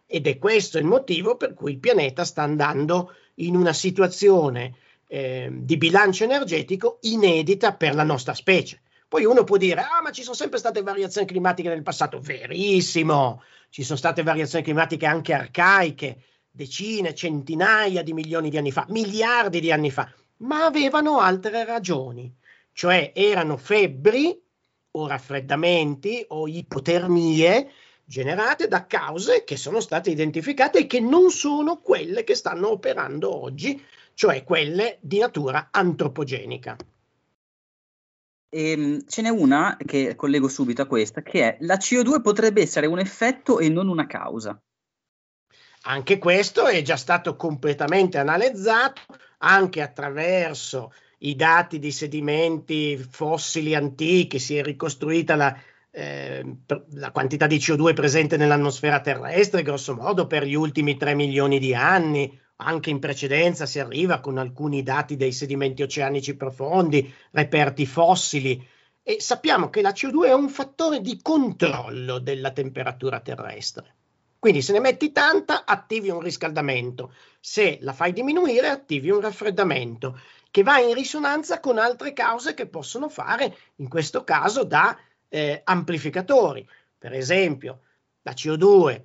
Ed 0.06 0.28
è 0.28 0.38
questo 0.38 0.78
il 0.78 0.86
motivo 0.86 1.38
per 1.38 1.54
cui 1.54 1.72
il 1.72 1.80
pianeta 1.80 2.26
sta 2.26 2.42
andando 2.42 3.14
in 3.36 3.56
una 3.56 3.74
situazione 3.74 4.76
eh, 5.08 5.50
di 5.52 5.78
bilancio 5.78 6.26
energetico 6.26 6.98
inedita 7.02 7.74
per 7.74 7.96
la 7.96 8.04
nostra 8.04 8.34
specie. 8.34 8.82
Poi 9.08 9.24
uno 9.24 9.44
può 9.44 9.58
dire, 9.58 9.82
ah, 9.82 10.02
ma 10.04 10.12
ci 10.12 10.22
sono 10.22 10.36
sempre 10.36 10.60
state 10.60 10.82
variazioni 10.82 11.26
climatiche 11.26 11.70
nel 11.70 11.82
passato. 11.82 12.20
Verissimo, 12.20 13.42
ci 13.70 13.84
sono 13.84 13.98
state 13.98 14.22
variazioni 14.22 14.64
climatiche 14.64 15.06
anche 15.06 15.34
arcaiche, 15.34 16.24
decine, 16.52 17.16
centinaia 17.16 18.04
di 18.04 18.14
milioni 18.14 18.50
di 18.50 18.58
anni 18.58 18.72
fa, 18.72 18.86
miliardi 18.90 19.62
di 19.62 19.72
anni 19.72 19.92
fa, 19.92 20.12
ma 20.38 20.66
avevano 20.66 21.20
altre 21.20 21.64
ragioni, 21.64 22.32
cioè 22.80 23.12
erano 23.14 23.58
febbri 23.58 24.42
o 24.92 25.06
raffreddamenti 25.06 26.24
o 26.30 26.48
ipotermie 26.48 27.72
generate 28.06 28.70
da 28.70 28.86
cause 28.86 29.44
che 29.44 29.58
sono 29.58 29.82
state 29.82 30.12
identificate 30.12 30.80
e 30.80 30.88
che 30.88 31.02
non 31.02 31.30
sono 31.30 31.82
quelle 31.82 32.24
che 32.24 32.36
stanno 32.36 32.70
operando 32.70 33.36
oggi, 33.36 33.86
cioè 34.14 34.46
quelle 34.46 34.98
di 35.02 35.20
natura 35.20 35.68
antropogenica. 35.72 36.78
E, 38.48 38.72
ehm, 38.72 39.06
ce 39.06 39.24
n'è 39.24 39.30
una 39.30 39.76
che 39.86 40.16
collego 40.16 40.48
subito 40.48 40.82
a 40.82 40.88
questa, 40.88 41.22
che 41.22 41.42
è 41.42 41.58
la 41.66 41.76
CO2 41.76 42.22
potrebbe 42.22 42.62
essere 42.62 42.88
un 42.88 43.00
effetto 43.00 43.60
e 43.60 43.68
non 43.68 43.90
una 43.90 44.08
causa. 44.08 44.58
Anche 45.82 46.18
questo 46.18 46.66
è 46.66 46.82
già 46.82 46.96
stato 46.96 47.36
completamente 47.36 48.18
analizzato 48.18 49.02
anche 49.40 49.82
attraverso 49.82 50.94
i 51.20 51.36
dati 51.36 51.80
di 51.80 51.92
sedimenti 51.92 52.98
fossili 52.98 53.76
antichi, 53.76 54.40
si 54.40 54.58
è 54.58 54.64
ricostruita 54.64 55.36
la, 55.36 55.58
eh, 55.92 56.46
la 56.94 57.12
quantità 57.12 57.48
di 57.48 57.58
CO2 57.58 57.94
presente 57.94 58.38
nell'atmosfera 58.38 59.02
terrestre, 59.02 59.64
grosso 59.64 59.96
modo 59.96 60.28
per 60.28 60.46
gli 60.46 60.54
ultimi 60.54 60.98
3 60.98 61.16
milioni 61.16 61.60
di 61.60 61.74
anni, 61.74 62.40
anche 62.58 62.90
in 62.90 63.00
precedenza 63.00 63.66
si 63.66 63.80
arriva 63.80 64.20
con 64.20 64.38
alcuni 64.38 64.84
dati 64.84 65.16
dei 65.16 65.32
sedimenti 65.32 65.82
oceanici 65.82 66.36
profondi, 66.36 67.12
reperti 67.32 67.86
fossili, 67.86 68.66
e 69.02 69.20
sappiamo 69.20 69.70
che 69.70 69.82
la 69.82 69.92
CO2 69.92 70.26
è 70.26 70.34
un 70.34 70.50
fattore 70.50 71.02
di 71.02 71.20
controllo 71.22 72.20
della 72.20 72.52
temperatura 72.52 73.20
terrestre. 73.22 73.96
Quindi 74.40 74.62
se 74.62 74.72
ne 74.72 74.80
metti 74.80 75.12
tanta, 75.12 75.66
attivi 75.66 76.10
un 76.10 76.22
riscaldamento, 76.22 77.14
se 77.42 77.78
la 77.82 77.92
fai 77.92 78.14
diminuire, 78.14 78.70
attivi 78.70 79.10
un 79.10 79.20
raffreddamento, 79.20 80.18
che 80.52 80.64
va 80.64 80.80
in 80.80 80.94
risonanza 80.94 81.60
con 81.60 81.78
altre 81.78 82.14
cause 82.14 82.54
che 82.54 82.68
possono 82.68 83.10
fare, 83.10 83.56
in 83.76 83.88
questo 83.88 84.24
caso, 84.24 84.64
da 84.64 84.98
eh, 85.28 85.62
amplificatori. 85.64 86.68
Per 86.98 87.14
esempio, 87.14 87.82
la 88.24 88.32
CO2 88.32 89.04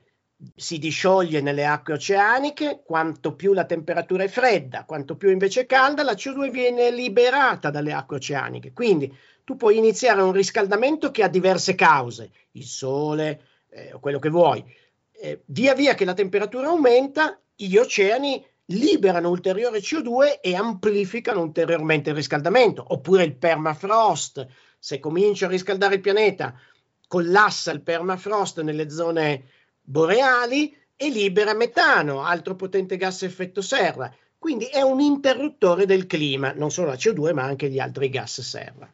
si 0.56 0.78
discioglie 0.78 1.40
nelle 1.40 1.64
acque 1.64 1.94
oceaniche, 1.94 2.82
quanto 2.84 3.34
più 3.34 3.52
la 3.52 3.64
temperatura 3.64 4.24
è 4.24 4.28
fredda, 4.28 4.84
quanto 4.84 5.16
più 5.16 5.30
invece 5.30 5.62
è 5.62 5.66
calda, 5.66 6.02
la 6.02 6.12
CO2 6.12 6.50
viene 6.50 6.90
liberata 6.90 7.70
dalle 7.70 7.92
acque 7.92 8.16
oceaniche. 8.16 8.72
Quindi 8.72 9.14
tu 9.44 9.56
puoi 9.56 9.76
iniziare 9.76 10.22
un 10.22 10.32
riscaldamento 10.32 11.10
che 11.10 11.22
ha 11.22 11.28
diverse 11.28 11.74
cause, 11.74 12.30
il 12.52 12.64
sole 12.64 13.40
eh, 13.68 13.96
quello 14.00 14.18
che 14.18 14.30
vuoi. 14.30 14.64
Eh, 15.12 15.42
via 15.46 15.74
via 15.74 15.94
che 15.94 16.04
la 16.04 16.14
temperatura 16.14 16.68
aumenta, 16.68 17.38
gli 17.54 17.76
oceani 17.76 18.44
liberano 18.66 19.28
ulteriore 19.28 19.80
CO2 19.80 20.40
e 20.40 20.54
amplificano 20.54 21.42
ulteriormente 21.42 22.10
il 22.10 22.16
riscaldamento, 22.16 22.84
oppure 22.88 23.24
il 23.24 23.36
permafrost, 23.36 24.46
se 24.78 24.98
comincia 24.98 25.46
a 25.46 25.50
riscaldare 25.50 25.96
il 25.96 26.00
pianeta, 26.00 26.58
collassa 27.06 27.70
il 27.72 27.82
permafrost 27.82 28.62
nelle 28.62 28.90
zone 28.90 29.44
boreali 29.80 30.74
e 30.96 31.10
libera 31.10 31.54
metano, 31.54 32.22
altro 32.22 32.54
potente 32.54 32.96
gas 32.96 33.22
effetto 33.22 33.60
serra. 33.60 34.14
Quindi 34.38 34.66
è 34.66 34.82
un 34.82 35.00
interruttore 35.00 35.86
del 35.86 36.06
clima, 36.06 36.52
non 36.52 36.70
solo 36.70 36.88
la 36.88 36.94
CO2 36.94 37.32
ma 37.32 37.44
anche 37.44 37.70
gli 37.70 37.78
altri 37.78 38.08
gas 38.08 38.40
serra. 38.40 38.90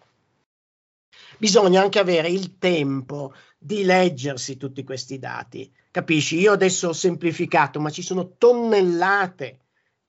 Bisogna 1.38 1.80
anche 1.80 1.98
avere 1.98 2.28
il 2.28 2.58
tempo 2.58 3.32
di 3.58 3.84
leggersi 3.84 4.56
tutti 4.56 4.84
questi 4.84 5.18
dati. 5.18 5.72
Capisci? 5.90 6.38
Io 6.38 6.52
adesso 6.52 6.88
ho 6.88 6.92
semplificato, 6.92 7.80
ma 7.80 7.90
ci 7.90 8.02
sono 8.02 8.34
tonnellate 8.36 9.59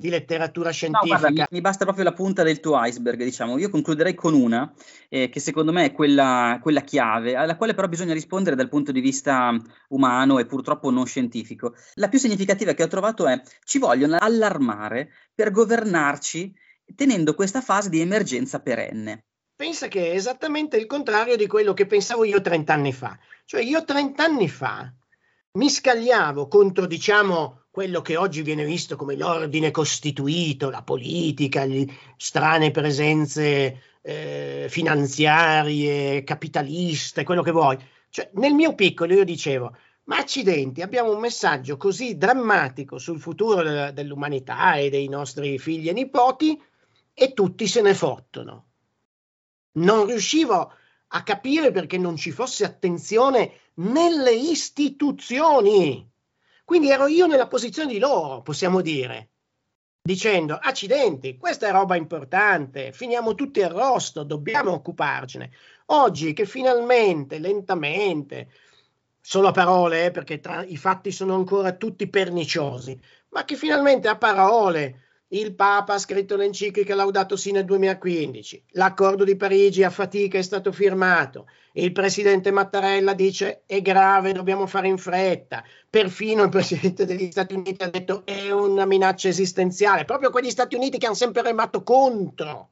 di 0.02 0.10
letteratura 0.10 0.72
scientifica. 0.72 1.14
No, 1.14 1.20
guarda, 1.20 1.42
mi, 1.42 1.48
mi, 1.52 1.62
basta 1.62 1.86
proprio 1.86 2.04
la 2.04 2.14
punta 2.14 2.42
del 2.42 2.60
tuo 2.60 2.84
iceberg, 2.84 3.24
diciamo. 3.24 3.60
Io 3.60 3.70
concluderei 3.70 4.16
con 4.16 4.34
una 4.34 4.74
eh, 5.10 5.30
che 5.30 5.40
secondo 5.40 5.72
me 5.72 5.86
è 5.86 5.92
quella, 5.92 6.60
quella, 6.60 6.82
chiave, 6.82 7.36
alla 7.36 7.56
quale 7.56 7.76
però 7.76 7.88
bisogna 7.88 8.14
rispondere 8.14 8.56
dal 8.56 8.68
punto 8.68 8.92
di 8.92 9.00
vista 9.00 9.56
umano 9.90 10.40
e 10.40 10.48
purtroppo 10.48 10.90
non 10.90 11.06
scientifico. 11.06 11.76
La 11.94 12.10
più 12.10 12.18
significativa 12.18 12.74
che 12.74 12.82
ho 12.82 12.88
trovato 12.88 13.28
è 13.28 13.40
ci 13.64 13.78
vogliono 13.78 14.18
allarmare 14.20 15.12
per 15.36 15.52
governarci 15.52 16.52
tenendo 16.96 17.36
questa 17.36 17.62
fase 17.62 17.90
di 17.90 18.02
emergenza 18.02 18.60
perenne. 18.60 19.26
Pensa 19.56 19.88
che 19.88 20.12
è 20.12 20.16
esattamente 20.16 20.78
il 20.78 20.88
contrario 20.88 21.36
di 21.36 21.46
quello 21.46 21.76
che 21.76 21.86
pensavo 21.86 22.24
io 22.24 22.42
30 22.42 22.74
anni 22.74 22.92
fa. 22.92 23.16
Cioè 23.46 23.62
io 23.62 23.86
30 23.86 24.24
anni 24.24 24.50
fa 24.50 24.92
mi 25.54 25.70
scagliavo 25.70 26.48
contro, 26.48 26.86
diciamo, 26.86 27.64
quello 27.72 28.02
che 28.02 28.16
oggi 28.16 28.42
viene 28.42 28.64
visto 28.64 28.96
come 28.96 29.16
l'ordine 29.16 29.72
costituito, 29.72 30.70
la 30.70 30.82
politica, 30.82 31.66
le 31.66 31.86
strane 32.16 32.72
presenze 32.72 33.82
eh, 34.02 34.68
finanziarie, 34.70 36.24
capitaliste, 36.24 37.24
quello 37.24 37.42
che 37.42 37.52
vuoi. 37.52 37.78
Cioè, 38.10 38.30
nel 38.36 38.54
mio 38.54 38.76
piccolo 38.76 39.14
io 39.14 39.26
dicevo, 39.26 39.76
ma 40.06 40.18
accidenti, 40.18 40.82
abbiamo 40.82 41.12
un 41.14 41.20
messaggio 41.20 41.78
così 41.78 42.18
drammatico 42.18 42.98
sul 42.98 43.20
futuro 43.20 43.62
de- 43.62 43.94
dell'umanità 43.94 44.76
e 44.76 44.90
dei 44.90 45.08
nostri 45.08 45.60
figli 45.60 45.90
e 45.90 45.94
nipoti 45.94 46.62
e 47.14 47.34
tutti 47.34 47.68
se 47.68 47.82
ne 47.82 47.94
fottono. 47.94 48.66
Non 49.74 50.06
riuscivo 50.06 50.74
a 51.14 51.24
capire 51.24 51.72
perché 51.72 51.98
non 51.98 52.16
ci 52.16 52.32
fosse 52.32 52.66
attenzione 52.66 53.52
nelle 53.76 54.34
istituzioni 54.34 56.10
quindi 56.72 56.90
ero 56.90 57.08
io 57.08 57.28
nella 57.28 57.48
posizione 57.48 57.92
di 57.92 58.00
loro, 58.00 58.42
possiamo 58.42 58.80
dire, 58.80 59.32
dicendo, 60.02 60.58
accidenti, 60.58 61.36
questa 61.36 61.68
è 61.68 61.72
roba 61.72 61.98
importante, 61.98 62.94
finiamo 62.94 63.36
tutti 63.36 63.62
arrosto, 63.62 64.24
dobbiamo 64.24 64.72
occuparcene. 64.72 65.52
Oggi 65.88 66.32
che 66.32 66.46
finalmente, 66.46 67.40
lentamente, 67.40 68.52
solo 69.20 69.50
a 69.50 69.52
parole, 69.52 70.06
eh, 70.06 70.12
perché 70.12 70.40
tra, 70.40 70.64
i 70.64 70.78
fatti 70.78 71.12
sono 71.12 71.36
ancora 71.36 71.74
tutti 71.74 72.08
perniciosi, 72.08 72.98
ma 73.32 73.44
che 73.44 73.58
finalmente 73.58 74.08
a 74.08 74.16
parole 74.18 75.11
il 75.34 75.56
Papa 75.56 75.94
ha 75.94 76.00
scritto 76.00 76.36
l'enciclica 76.36 76.94
Laudato 76.94 77.38
Si 77.38 77.52
nel 77.52 77.64
2015, 77.64 78.66
l'accordo 78.72 79.24
di 79.24 79.38
Parigi 79.38 79.84
a 79.84 79.90
fatica 79.90 80.38
è 80.38 80.42
stato 80.42 80.74
firmato, 80.74 81.48
il 81.74 81.94
presidente 81.94 82.52
Mattarella 82.52 83.14
dice 83.14 83.64
è 83.66 83.82
grave, 83.82 84.34
dobbiamo 84.34 84.68
fare 84.68 84.90
in 84.90 84.98
fretta, 84.98 85.64
perfino 85.90 86.44
il 86.44 86.50
presidente 86.50 87.06
degli 87.06 87.32
Stati 87.32 87.54
Uniti 87.54 87.82
ha 87.84 87.90
detto 87.90 88.26
è 88.26 88.52
una 88.52 88.86
minaccia 88.86 89.30
esistenziale, 89.30 90.04
proprio 90.04 90.32
quegli 90.32 90.50
Stati 90.50 90.76
Uniti 90.76 90.98
che 90.98 91.06
hanno 91.06 91.16
sempre 91.16 91.42
remato 91.44 91.82
contro 91.82 92.72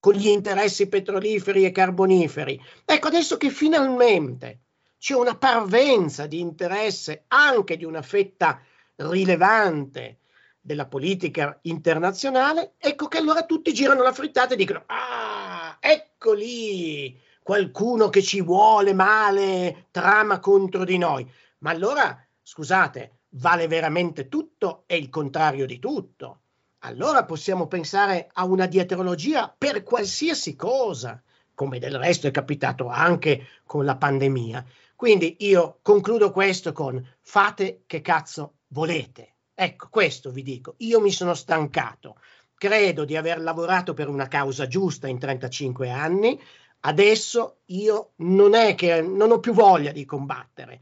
con 0.00 0.14
gli 0.14 0.26
interessi 0.26 0.88
petroliferi 0.88 1.64
e 1.64 1.70
carboniferi. 1.70 2.60
Ecco 2.84 3.06
adesso 3.06 3.36
che 3.36 3.50
finalmente 3.50 4.62
c'è 4.98 5.14
una 5.14 5.36
parvenza 5.36 6.26
di 6.26 6.40
interesse 6.40 7.24
anche 7.28 7.76
di 7.76 7.84
una 7.84 8.02
fetta 8.02 8.60
rilevante 8.96 10.18
della 10.64 10.86
politica 10.86 11.58
internazionale, 11.64 12.72
ecco 12.78 13.06
che 13.06 13.18
allora 13.18 13.44
tutti 13.44 13.74
girano 13.74 14.02
la 14.02 14.14
frittata 14.14 14.54
e 14.54 14.56
dicono, 14.56 14.84
ah, 14.86 15.76
ecco 15.78 16.32
lì 16.32 17.20
qualcuno 17.42 18.08
che 18.08 18.22
ci 18.22 18.40
vuole 18.40 18.94
male, 18.94 19.88
trama 19.90 20.38
contro 20.38 20.84
di 20.84 20.96
noi. 20.96 21.30
Ma 21.58 21.70
allora, 21.70 22.18
scusate, 22.42 23.18
vale 23.32 23.66
veramente 23.68 24.28
tutto 24.28 24.84
e 24.86 24.96
il 24.96 25.10
contrario 25.10 25.66
di 25.66 25.78
tutto. 25.78 26.40
Allora 26.78 27.26
possiamo 27.26 27.66
pensare 27.66 28.30
a 28.32 28.46
una 28.46 28.64
dietrologia 28.64 29.54
per 29.56 29.82
qualsiasi 29.82 30.56
cosa, 30.56 31.22
come 31.52 31.78
del 31.78 31.98
resto 31.98 32.26
è 32.26 32.30
capitato 32.30 32.88
anche 32.88 33.48
con 33.66 33.84
la 33.84 33.96
pandemia. 33.96 34.64
Quindi 34.96 35.36
io 35.40 35.80
concludo 35.82 36.30
questo 36.30 36.72
con 36.72 37.06
fate 37.20 37.82
che 37.84 38.00
cazzo 38.00 38.60
volete. 38.68 39.33
Ecco, 39.54 39.88
questo 39.88 40.30
vi 40.30 40.42
dico. 40.42 40.74
Io 40.78 41.00
mi 41.00 41.12
sono 41.12 41.32
stancato. 41.34 42.16
Credo 42.54 43.04
di 43.04 43.16
aver 43.16 43.40
lavorato 43.40 43.94
per 43.94 44.08
una 44.08 44.26
causa 44.26 44.66
giusta 44.66 45.06
in 45.06 45.18
35 45.18 45.90
anni. 45.90 46.40
Adesso 46.80 47.60
io 47.66 48.12
non 48.16 48.54
è 48.54 48.74
che 48.74 49.00
non 49.00 49.30
ho 49.30 49.38
più 49.38 49.52
voglia 49.52 49.92
di 49.92 50.04
combattere. 50.04 50.80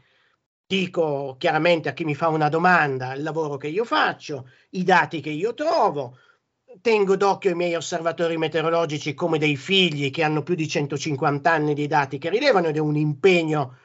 Dico 0.67 1.37
chiaramente 1.39 1.91
a 1.91 1.93
chi 1.93 2.05
mi 2.05 2.15
fa 2.15 2.29
una 2.29 2.49
domanda 2.49 3.13
il 3.13 3.23
lavoro 3.23 3.59
che 3.59 3.69
io 3.69 3.85
faccio, 3.85 4.49
i 4.71 4.85
dati 4.85 5.21
che 5.21 5.31
io 5.31 5.53
trovo. 5.53 6.19
Tengo 6.81 7.17
d'occhio 7.17 7.51
i 7.51 7.55
miei 7.55 7.75
osservatori 7.75 8.39
meteorologici 8.39 9.13
come 9.13 9.37
dei 9.37 9.57
figli 9.57 10.11
che 10.11 10.23
hanno 10.23 10.43
più 10.43 10.55
di 10.55 10.67
150 10.67 11.51
anni 11.51 11.75
di 11.75 11.87
dati 11.87 12.17
che 12.17 12.31
rilevano 12.31 12.69
ed 12.69 12.77
è 12.77 12.81
un 12.81 12.97
impegno 12.97 13.77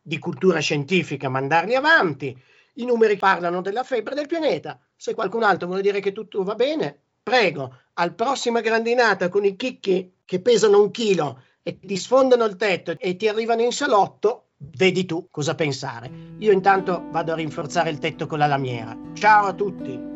di 0.00 0.18
cultura 0.20 0.60
scientifica 0.60 1.28
mandarli 1.28 1.74
avanti 1.74 2.40
i 2.76 2.84
numeri 2.84 3.16
parlano 3.16 3.60
della 3.60 3.82
febbre 3.82 4.14
del 4.14 4.26
pianeta. 4.26 4.78
Se 4.96 5.14
qualcun 5.14 5.42
altro 5.42 5.66
vuole 5.66 5.82
dire 5.82 6.00
che 6.00 6.12
tutto 6.12 6.42
va 6.42 6.54
bene, 6.54 6.98
prego, 7.22 7.74
al 7.94 8.14
prossima 8.14 8.60
grandinata 8.60 9.28
con 9.28 9.44
i 9.44 9.56
chicchi 9.56 10.14
che 10.24 10.40
pesano 10.40 10.80
un 10.80 10.90
chilo 10.90 11.42
e 11.62 11.78
ti 11.78 11.96
sfondano 11.96 12.44
il 12.44 12.56
tetto 12.56 12.94
e 12.98 13.16
ti 13.16 13.28
arrivano 13.28 13.62
in 13.62 13.72
salotto, 13.72 14.48
vedi 14.56 15.04
tu 15.04 15.28
cosa 15.30 15.54
pensare. 15.54 16.10
Io 16.38 16.52
intanto 16.52 17.06
vado 17.10 17.32
a 17.32 17.36
rinforzare 17.36 17.90
il 17.90 17.98
tetto 17.98 18.26
con 18.26 18.38
la 18.38 18.46
lamiera. 18.46 18.96
Ciao 19.14 19.46
a 19.46 19.52
tutti! 19.52 20.15